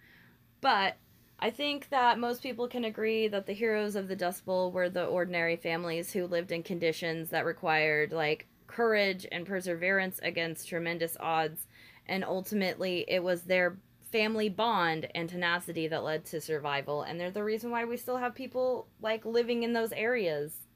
But 0.59 0.97
I 1.39 1.51
think 1.51 1.87
that 1.87 2.19
most 2.19 2.43
people 2.43 2.67
can 2.67 2.83
agree 2.83 3.29
that 3.29 3.45
the 3.45 3.53
heroes 3.53 3.95
of 3.95 4.09
the 4.09 4.15
Dust 4.17 4.45
Bowl 4.45 4.73
were 4.73 4.89
the 4.89 5.05
ordinary 5.05 5.55
families 5.55 6.11
who 6.11 6.27
lived 6.27 6.51
in 6.51 6.63
conditions 6.63 7.29
that 7.29 7.45
required 7.45 8.11
like 8.11 8.45
courage 8.67 9.25
and 9.31 9.45
perseverance 9.45 10.19
against 10.21 10.67
tremendous 10.67 11.15
odds 11.21 11.67
and 12.07 12.25
ultimately 12.25 13.05
it 13.07 13.23
was 13.23 13.43
their 13.43 13.77
family 14.11 14.49
bond 14.49 15.07
and 15.15 15.29
tenacity 15.29 15.87
that 15.87 16.03
led 16.03 16.25
to 16.25 16.41
survival 16.41 17.03
and 17.03 17.17
they're 17.17 17.31
the 17.31 17.41
reason 17.41 17.71
why 17.71 17.85
we 17.85 17.95
still 17.95 18.17
have 18.17 18.35
people 18.35 18.89
like 19.01 19.23
living 19.25 19.63
in 19.63 19.71
those 19.71 19.93
areas 19.93 20.67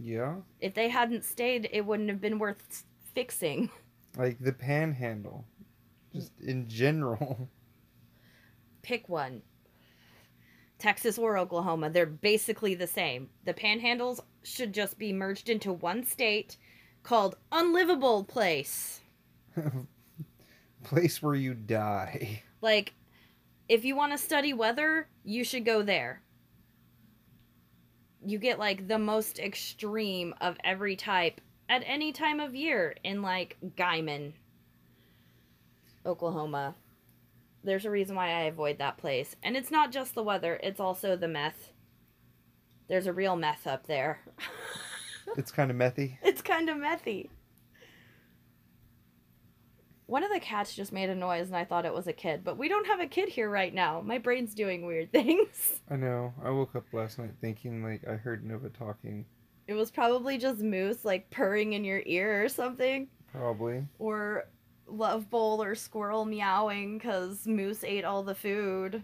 Yeah. 0.00 0.36
if 0.60 0.74
they 0.74 0.88
hadn't 0.88 1.24
stayed 1.24 1.68
it 1.72 1.84
wouldn't 1.84 2.08
have 2.10 2.20
been 2.20 2.38
worth 2.38 2.84
fixing 3.12 3.70
Like 4.16 4.38
the 4.38 4.52
panhandle. 4.52 5.44
Just 6.14 6.32
in 6.40 6.68
general. 6.68 7.48
pick 8.82 9.08
one 9.08 9.40
texas 10.78 11.16
or 11.16 11.38
oklahoma 11.38 11.88
they're 11.88 12.04
basically 12.04 12.74
the 12.74 12.86
same 12.86 13.30
the 13.44 13.54
panhandles 13.54 14.20
should 14.42 14.74
just 14.74 14.98
be 14.98 15.10
merged 15.10 15.48
into 15.48 15.72
one 15.72 16.04
state 16.04 16.58
called 17.02 17.36
unlivable 17.50 18.24
place 18.24 19.00
Place 20.84 21.22
where 21.22 21.34
you 21.34 21.54
die. 21.54 22.42
Like, 22.60 22.92
if 23.68 23.84
you 23.84 23.96
want 23.96 24.12
to 24.12 24.18
study 24.18 24.52
weather, 24.52 25.08
you 25.24 25.42
should 25.44 25.64
go 25.64 25.82
there. 25.82 26.22
You 28.24 28.38
get 28.38 28.58
like 28.58 28.86
the 28.86 28.98
most 28.98 29.38
extreme 29.38 30.34
of 30.40 30.56
every 30.62 30.96
type 30.96 31.40
at 31.68 31.82
any 31.86 32.12
time 32.12 32.40
of 32.40 32.54
year 32.54 32.94
in 33.02 33.22
like 33.22 33.56
Guymon, 33.76 34.34
Oklahoma. 36.06 36.74
There's 37.62 37.84
a 37.86 37.90
reason 37.90 38.14
why 38.16 38.28
I 38.28 38.42
avoid 38.42 38.78
that 38.78 38.98
place. 38.98 39.36
And 39.42 39.56
it's 39.56 39.70
not 39.70 39.90
just 39.92 40.14
the 40.14 40.22
weather, 40.22 40.60
it's 40.62 40.80
also 40.80 41.16
the 41.16 41.28
meth. 41.28 41.72
There's 42.88 43.06
a 43.06 43.12
real 43.12 43.36
meth 43.36 43.66
up 43.66 43.86
there. 43.86 44.20
It's 45.38 45.50
kind 45.50 45.70
of 45.70 45.76
methy. 45.78 46.18
it's 46.22 46.42
kind 46.42 46.68
of 46.68 46.76
methy. 46.76 47.30
One 50.06 50.22
of 50.22 50.30
the 50.30 50.38
cats 50.38 50.74
just 50.74 50.92
made 50.92 51.08
a 51.08 51.14
noise 51.14 51.46
and 51.46 51.56
I 51.56 51.64
thought 51.64 51.86
it 51.86 51.94
was 51.94 52.06
a 52.06 52.12
kid, 52.12 52.44
but 52.44 52.58
we 52.58 52.68
don't 52.68 52.86
have 52.86 53.00
a 53.00 53.06
kid 53.06 53.30
here 53.30 53.48
right 53.48 53.72
now. 53.72 54.02
My 54.02 54.18
brain's 54.18 54.54
doing 54.54 54.84
weird 54.84 55.10
things. 55.12 55.80
I 55.90 55.96
know. 55.96 56.34
I 56.44 56.50
woke 56.50 56.76
up 56.76 56.84
last 56.92 57.18
night 57.18 57.30
thinking 57.40 57.82
like 57.82 58.06
I 58.06 58.16
heard 58.16 58.44
Nova 58.44 58.68
talking. 58.68 59.24
It 59.66 59.72
was 59.72 59.90
probably 59.90 60.36
just 60.36 60.60
Moose 60.60 61.06
like 61.06 61.30
purring 61.30 61.72
in 61.72 61.84
your 61.84 62.02
ear 62.04 62.44
or 62.44 62.50
something, 62.50 63.08
Probably. 63.32 63.82
or 63.98 64.44
Love 64.86 65.30
Bowl 65.30 65.62
or 65.62 65.74
Squirrel 65.74 66.24
meowing 66.24 66.98
because 66.98 67.46
Moose 67.46 67.84
ate 67.84 68.04
all 68.04 68.22
the 68.22 68.34
food. 68.34 69.02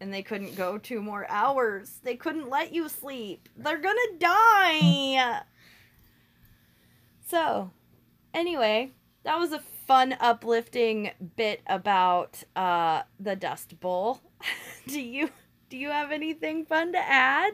And 0.00 0.14
they 0.14 0.22
couldn't 0.22 0.54
go 0.54 0.78
two 0.78 1.02
more 1.02 1.26
hours. 1.28 2.00
They 2.04 2.14
couldn't 2.14 2.48
let 2.48 2.72
you 2.72 2.88
sleep. 2.88 3.48
They're 3.56 3.78
gonna 3.78 4.18
die. 4.18 5.42
So, 7.28 7.72
anyway, 8.32 8.92
that 9.24 9.38
was 9.38 9.52
a 9.52 9.60
fun, 9.86 10.16
uplifting 10.18 11.10
bit 11.36 11.60
about 11.66 12.42
uh, 12.56 13.02
the 13.20 13.36
Dust 13.36 13.78
Bowl. 13.80 14.22
do 14.86 14.98
you 14.98 15.28
do 15.68 15.76
you 15.76 15.90
have 15.90 16.10
anything 16.10 16.64
fun 16.64 16.92
to 16.92 16.98
add? 16.98 17.52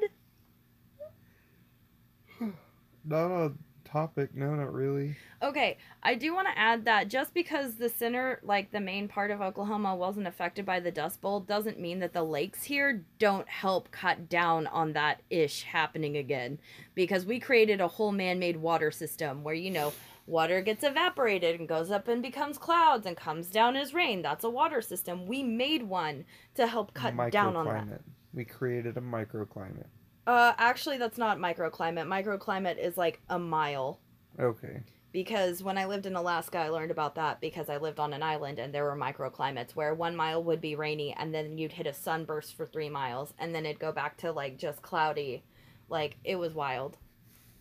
Not 3.04 3.52
topic. 3.94 4.34
No, 4.34 4.54
not 4.54 4.72
really. 4.72 5.16
Okay, 5.40 5.78
I 6.02 6.16
do 6.16 6.34
want 6.34 6.48
to 6.48 6.58
add 6.58 6.84
that 6.84 7.08
just 7.08 7.32
because 7.32 7.76
the 7.76 7.88
center, 7.88 8.40
like 8.42 8.72
the 8.72 8.80
main 8.80 9.06
part 9.06 9.30
of 9.30 9.40
Oklahoma, 9.40 9.94
wasn't 9.94 10.26
affected 10.26 10.66
by 10.66 10.80
the 10.80 10.90
Dust 10.90 11.20
Bowl 11.20 11.38
doesn't 11.40 11.78
mean 11.78 12.00
that 12.00 12.12
the 12.12 12.24
lakes 12.24 12.64
here 12.64 13.04
don't 13.18 13.48
help 13.48 13.90
cut 13.92 14.28
down 14.28 14.66
on 14.66 14.94
that 14.94 15.22
ish 15.30 15.62
happening 15.62 16.16
again. 16.16 16.58
Because 16.94 17.24
we 17.24 17.38
created 17.38 17.80
a 17.80 17.88
whole 17.88 18.12
man 18.12 18.38
made 18.38 18.56
water 18.56 18.90
system 18.90 19.44
where, 19.44 19.54
you 19.54 19.70
know, 19.70 19.92
water 20.26 20.60
gets 20.60 20.82
evaporated 20.82 21.60
and 21.60 21.68
goes 21.68 21.90
up 21.90 22.08
and 22.08 22.20
becomes 22.20 22.58
clouds 22.58 23.06
and 23.06 23.16
comes 23.16 23.46
down 23.46 23.76
as 23.76 23.94
rain. 23.94 24.22
That's 24.22 24.44
a 24.44 24.50
water 24.50 24.82
system. 24.82 25.26
We 25.26 25.44
made 25.44 25.84
one 25.84 26.24
to 26.56 26.66
help 26.66 26.94
cut 26.94 27.30
down 27.30 27.54
on 27.54 27.66
that. 27.66 28.00
We 28.32 28.44
created 28.44 28.96
a 28.96 29.00
microclimate. 29.00 29.86
Uh, 30.26 30.52
actually, 30.58 30.98
that's 30.98 31.18
not 31.18 31.38
microclimate. 31.38 32.06
Microclimate 32.06 32.78
is 32.78 32.96
like 32.96 33.20
a 33.28 33.38
mile. 33.38 34.00
Okay. 34.40 34.80
because 35.12 35.62
when 35.62 35.78
I 35.78 35.84
lived 35.86 36.06
in 36.06 36.16
Alaska, 36.16 36.58
I 36.58 36.70
learned 36.70 36.90
about 36.90 37.14
that 37.14 37.40
because 37.40 37.70
I 37.70 37.76
lived 37.76 38.00
on 38.00 38.12
an 38.12 38.22
island 38.22 38.58
and 38.58 38.74
there 38.74 38.82
were 38.82 38.96
microclimates 38.96 39.76
where 39.76 39.94
one 39.94 40.16
mile 40.16 40.42
would 40.42 40.60
be 40.60 40.74
rainy 40.74 41.14
and 41.16 41.32
then 41.32 41.56
you'd 41.56 41.70
hit 41.72 41.86
a 41.86 41.92
sunburst 41.94 42.56
for 42.56 42.66
three 42.66 42.88
miles 42.88 43.32
and 43.38 43.54
then 43.54 43.64
it'd 43.64 43.78
go 43.78 43.92
back 43.92 44.16
to 44.18 44.32
like 44.32 44.58
just 44.58 44.82
cloudy. 44.82 45.44
Like 45.88 46.16
it 46.24 46.34
was 46.36 46.52
wild. 46.54 46.96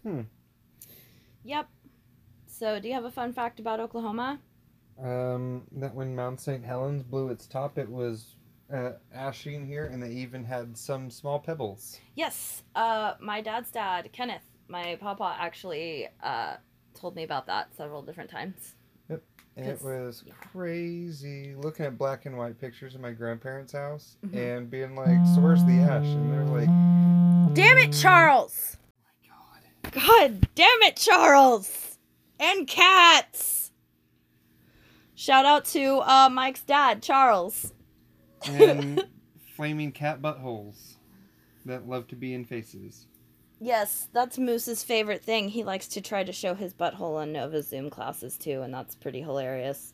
Hmm. 0.02 0.22
Yep. 1.44 1.68
So, 2.48 2.80
do 2.80 2.88
you 2.88 2.94
have 2.96 3.06
a 3.06 3.12
fun 3.12 3.34
fact 3.34 3.60
about 3.60 3.80
Oklahoma? 3.80 4.40
Um, 5.00 5.64
that 5.74 5.94
when 5.94 6.16
Mount 6.16 6.40
St. 6.42 6.64
Helens 6.66 7.04
blew 7.04 7.30
its 7.30 7.46
top, 7.46 7.78
it 7.78 7.90
was 7.90 8.36
uh, 8.74 8.94
ashy 9.14 9.56
in 9.56 9.66
here, 9.66 9.86
and 9.86 10.02
they 10.02 10.10
even 10.12 10.44
had 10.44 10.76
some 10.78 11.10
small 11.10 11.40
pebbles. 11.40 12.00
Yes. 12.16 12.64
Uh, 12.76 13.14
my 13.22 13.40
dad's 13.42 13.70
dad, 13.72 14.10
Kenneth, 14.12 14.44
my 14.68 14.98
papa, 15.00 15.36
actually 15.40 16.08
uh, 16.24 16.56
told 16.96 17.16
me 17.16 17.24
about 17.24 17.46
that 17.48 17.76
several 17.76 18.02
different 18.02 18.30
times. 18.30 18.76
And 19.56 19.68
it 19.68 19.84
was 19.84 20.24
Yeah. 20.26 20.34
crazy 20.52 21.54
looking 21.56 21.86
at 21.86 21.96
black 21.96 22.26
and 22.26 22.36
white 22.36 22.60
pictures 22.60 22.96
of 22.96 23.02
my 23.02 23.12
grandparents' 23.12 23.74
house 23.74 24.18
Mhm. 24.26 24.36
and 24.36 24.72
being 24.72 24.96
like, 24.96 25.20
"So 25.36 25.42
where's 25.42 25.64
the 25.66 25.78
ash?" 25.80 26.06
And 26.08 26.32
they're 26.34 26.44
like, 26.46 27.54
Damn 27.54 27.78
it, 27.78 27.94
Charles! 27.94 28.78
God 29.92 30.48
damn 30.56 30.82
it, 30.82 30.96
Charles! 30.96 32.00
And 32.40 32.68
cats! 32.68 33.72
Shout 35.14 35.46
out 35.46 35.66
to 35.66 35.98
uh, 36.00 36.30
Mike's 36.32 36.64
dad, 36.64 37.04
Charles. 37.04 37.74
And 38.50 39.04
flaming 39.56 39.92
cat 39.92 40.22
buttholes 40.22 40.96
that 41.66 41.88
love 41.88 42.08
to 42.08 42.16
be 42.16 42.34
in 42.34 42.46
faces. 42.46 43.08
Yes, 43.60 44.10
that's 44.12 44.38
Moose's 44.38 44.84
favorite 44.84 45.24
thing. 45.24 45.50
He 45.50 45.64
likes 45.64 45.88
to 45.90 46.02
try 46.02 46.24
to 46.24 46.34
show 46.34 46.54
his 46.54 46.74
butthole 46.74 47.16
on 47.16 47.32
Nova 47.32 47.62
Zoom 47.62 47.90
classes 47.90 48.38
too, 48.38 48.62
and 48.62 48.74
that's 48.74 48.96
pretty 48.96 49.22
hilarious. 49.22 49.94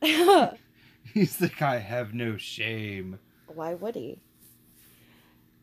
He's 0.00 1.40
like, 1.40 1.60
I 1.60 1.78
have 1.78 2.14
no 2.14 2.36
shame. 2.36 3.18
Why 3.46 3.74
would 3.74 3.96
he? 3.96 4.18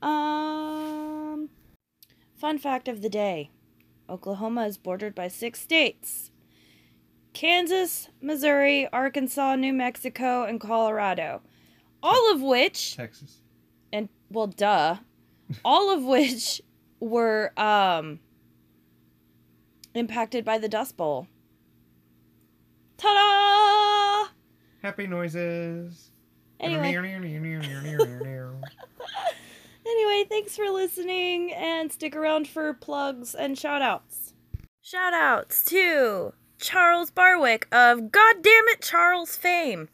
Um, 0.01 1.49
fun 2.35 2.59
fact 2.59 2.87
of 2.87 3.01
the 3.01 3.09
day 3.09 3.49
Oklahoma 4.07 4.67
is 4.67 4.77
bordered 4.77 5.15
by 5.15 5.27
six 5.27 5.59
states 5.59 6.31
Kansas, 7.37 8.09
Missouri, 8.19 8.87
Arkansas, 8.91 9.57
New 9.57 9.71
Mexico, 9.71 10.43
and 10.43 10.59
Colorado. 10.59 11.43
All 12.01 12.33
of 12.33 12.41
which, 12.41 12.95
Texas. 12.97 13.41
and 13.93 14.09
well, 14.31 14.47
duh, 14.47 14.95
all 15.63 15.93
of 15.93 16.03
which 16.03 16.63
were 16.99 17.53
um 17.55 18.21
impacted 19.93 20.43
by 20.43 20.57
the 20.57 20.67
Dust 20.67 20.97
Bowl. 20.97 21.27
Ta 22.97 23.13
da! 23.13 24.31
Happy 24.81 25.05
noises. 25.05 26.09
Anyway. 26.59 26.91
Anyway, 29.85 30.25
thanks 30.27 30.53
for 30.55 30.69
listening 30.69 31.53
and 31.53 31.93
stick 31.93 32.13
around 32.13 32.47
for 32.47 32.73
plugs 32.73 33.33
and 33.33 33.57
shout 33.57 33.81
outs. 33.81 34.33
Shout 34.81 35.13
outs 35.13 35.63
to 35.65 36.33
Charles 36.59 37.11
Barwick 37.11 37.67
of 37.71 38.11
Goddamn 38.11 38.67
It 38.67 38.81
Charles 38.81 39.37
fame. 39.37 39.89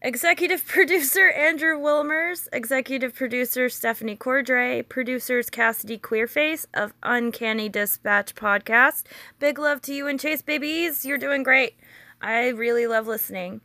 Executive 0.00 0.66
producer 0.68 1.30
Andrew 1.30 1.78
Wilmers, 1.78 2.46
executive 2.52 3.14
producer 3.14 3.68
Stephanie 3.68 4.16
Cordray, 4.16 4.88
producers 4.88 5.50
Cassidy 5.50 5.98
Queerface 5.98 6.66
of 6.74 6.92
Uncanny 7.02 7.68
Dispatch 7.68 8.34
podcast. 8.34 9.04
Big 9.38 9.58
love 9.58 9.82
to 9.82 9.94
you 9.94 10.06
and 10.06 10.20
Chase 10.20 10.42
babies. 10.42 11.04
You're 11.04 11.18
doing 11.18 11.42
great. 11.42 11.76
I 12.20 12.48
really 12.48 12.86
love 12.86 13.06
listening. 13.06 13.60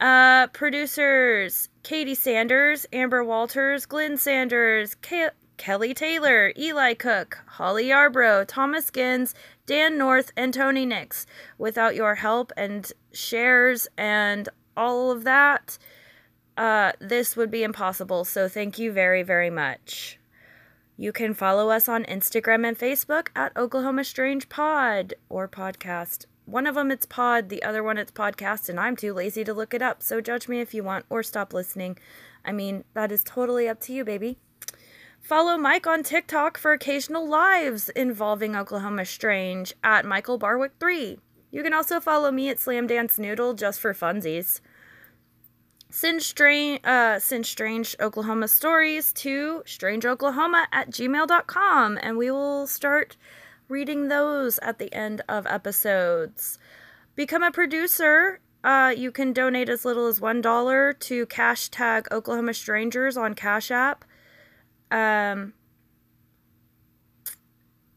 Uh, 0.00 0.46
producers 0.48 1.68
Katie 1.82 2.14
Sanders, 2.14 2.86
Amber 2.92 3.22
Walters, 3.22 3.84
Glenn 3.84 4.16
Sanders, 4.16 4.94
Ke- 4.94 5.34
Kelly 5.60 5.92
Taylor, 5.92 6.54
Eli 6.58 6.94
Cook, 6.94 7.38
Holly 7.46 7.88
Yarbrough, 7.88 8.46
Thomas 8.48 8.90
Gins, 8.90 9.34
Dan 9.66 9.98
North, 9.98 10.32
and 10.34 10.54
Tony 10.54 10.86
Nix. 10.86 11.26
Without 11.58 11.94
your 11.94 12.14
help 12.14 12.50
and 12.56 12.90
shares 13.12 13.86
and 13.98 14.48
all 14.74 15.10
of 15.10 15.24
that, 15.24 15.76
uh, 16.56 16.92
this 16.98 17.36
would 17.36 17.50
be 17.50 17.62
impossible. 17.62 18.24
So 18.24 18.48
thank 18.48 18.78
you 18.78 18.90
very, 18.90 19.22
very 19.22 19.50
much. 19.50 20.18
You 20.96 21.12
can 21.12 21.34
follow 21.34 21.68
us 21.68 21.90
on 21.90 22.04
Instagram 22.04 22.66
and 22.66 22.78
Facebook 22.78 23.28
at 23.36 23.54
Oklahoma 23.54 24.04
Strange 24.04 24.48
Pod 24.48 25.12
or 25.28 25.46
podcast. 25.46 26.24
One 26.46 26.66
of 26.66 26.74
them 26.74 26.90
it's 26.90 27.04
pod, 27.04 27.50
the 27.50 27.62
other 27.62 27.82
one 27.82 27.98
it's 27.98 28.12
podcast, 28.12 28.70
and 28.70 28.80
I'm 28.80 28.96
too 28.96 29.12
lazy 29.12 29.44
to 29.44 29.52
look 29.52 29.74
it 29.74 29.82
up. 29.82 30.02
So 30.02 30.22
judge 30.22 30.48
me 30.48 30.60
if 30.60 30.72
you 30.72 30.82
want 30.82 31.04
or 31.10 31.22
stop 31.22 31.52
listening. 31.52 31.98
I 32.46 32.52
mean, 32.52 32.84
that 32.94 33.12
is 33.12 33.22
totally 33.22 33.68
up 33.68 33.78
to 33.80 33.92
you, 33.92 34.06
baby. 34.06 34.38
Follow 35.20 35.56
Mike 35.56 35.86
on 35.86 36.02
TikTok 36.02 36.58
for 36.58 36.72
occasional 36.72 37.28
lives 37.28 37.88
involving 37.90 38.56
Oklahoma 38.56 39.04
Strange 39.04 39.72
at 39.84 40.04
Michael 40.04 40.38
Barwick 40.38 40.72
3. 40.80 41.18
You 41.52 41.62
can 41.62 41.74
also 41.74 42.00
follow 42.00 42.30
me 42.30 42.48
at 42.48 42.58
Slam 42.58 42.86
Dance 42.86 43.18
Noodle 43.18 43.54
just 43.54 43.80
for 43.80 43.94
funsies. 43.94 44.60
Send 45.88 46.22
strange, 46.22 46.80
uh, 46.84 47.18
send 47.18 47.46
strange 47.46 47.96
Oklahoma 48.00 48.48
stories 48.48 49.12
to 49.14 49.62
strangeoklahoma 49.66 50.66
at 50.72 50.90
gmail.com 50.90 51.98
and 52.00 52.16
we 52.16 52.30
will 52.30 52.66
start 52.66 53.16
reading 53.68 54.08
those 54.08 54.58
at 54.60 54.78
the 54.78 54.92
end 54.92 55.22
of 55.28 55.46
episodes. 55.46 56.58
Become 57.14 57.42
a 57.42 57.50
producer. 57.50 58.40
Uh, 58.62 58.94
you 58.96 59.10
can 59.10 59.32
donate 59.32 59.68
as 59.68 59.84
little 59.84 60.06
as 60.06 60.20
$1 60.20 60.98
to 61.00 61.26
cash 61.26 61.68
tag 61.68 62.08
Oklahoma 62.12 62.54
Strangers 62.54 63.16
on 63.16 63.34
Cash 63.34 63.70
App. 63.70 64.04
Um, 64.90 65.54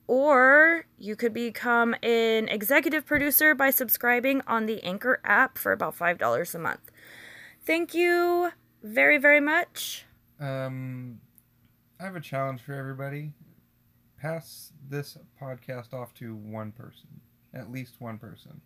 or 0.08 0.86
you 0.98 1.16
could 1.16 1.34
become 1.34 1.96
an 2.04 2.48
executive 2.50 3.06
producer 3.06 3.56
by 3.56 3.70
subscribing 3.70 4.42
on 4.48 4.66
the 4.66 4.84
Anchor 4.84 5.20
app 5.24 5.58
for 5.58 5.72
about 5.72 5.98
$5 5.98 6.56
a 6.56 6.60
month. 6.60 6.92
Thank 7.66 7.94
you 7.94 8.52
very, 8.84 9.18
very 9.18 9.40
much. 9.40 10.06
Um, 10.40 11.20
I 12.00 12.04
have 12.04 12.16
a 12.16 12.22
challenge 12.22 12.62
for 12.62 12.74
everybody. 12.74 13.32
Pass 14.20 14.72
this 14.90 15.18
podcast 15.42 15.94
off 15.94 16.14
to 16.16 16.36
one 16.36 16.72
person, 16.72 17.22
at 17.54 17.72
least 17.72 17.96
one 18.00 18.18
person. 18.18 18.62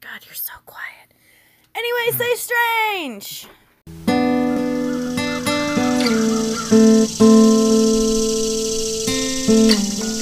God, 0.00 0.26
you're 0.26 0.34
so 0.34 0.52
quiet. 0.66 1.14
Anyway, 1.74 2.16
stay 2.16 2.34
strange. 2.36 3.46
Música 9.48 10.21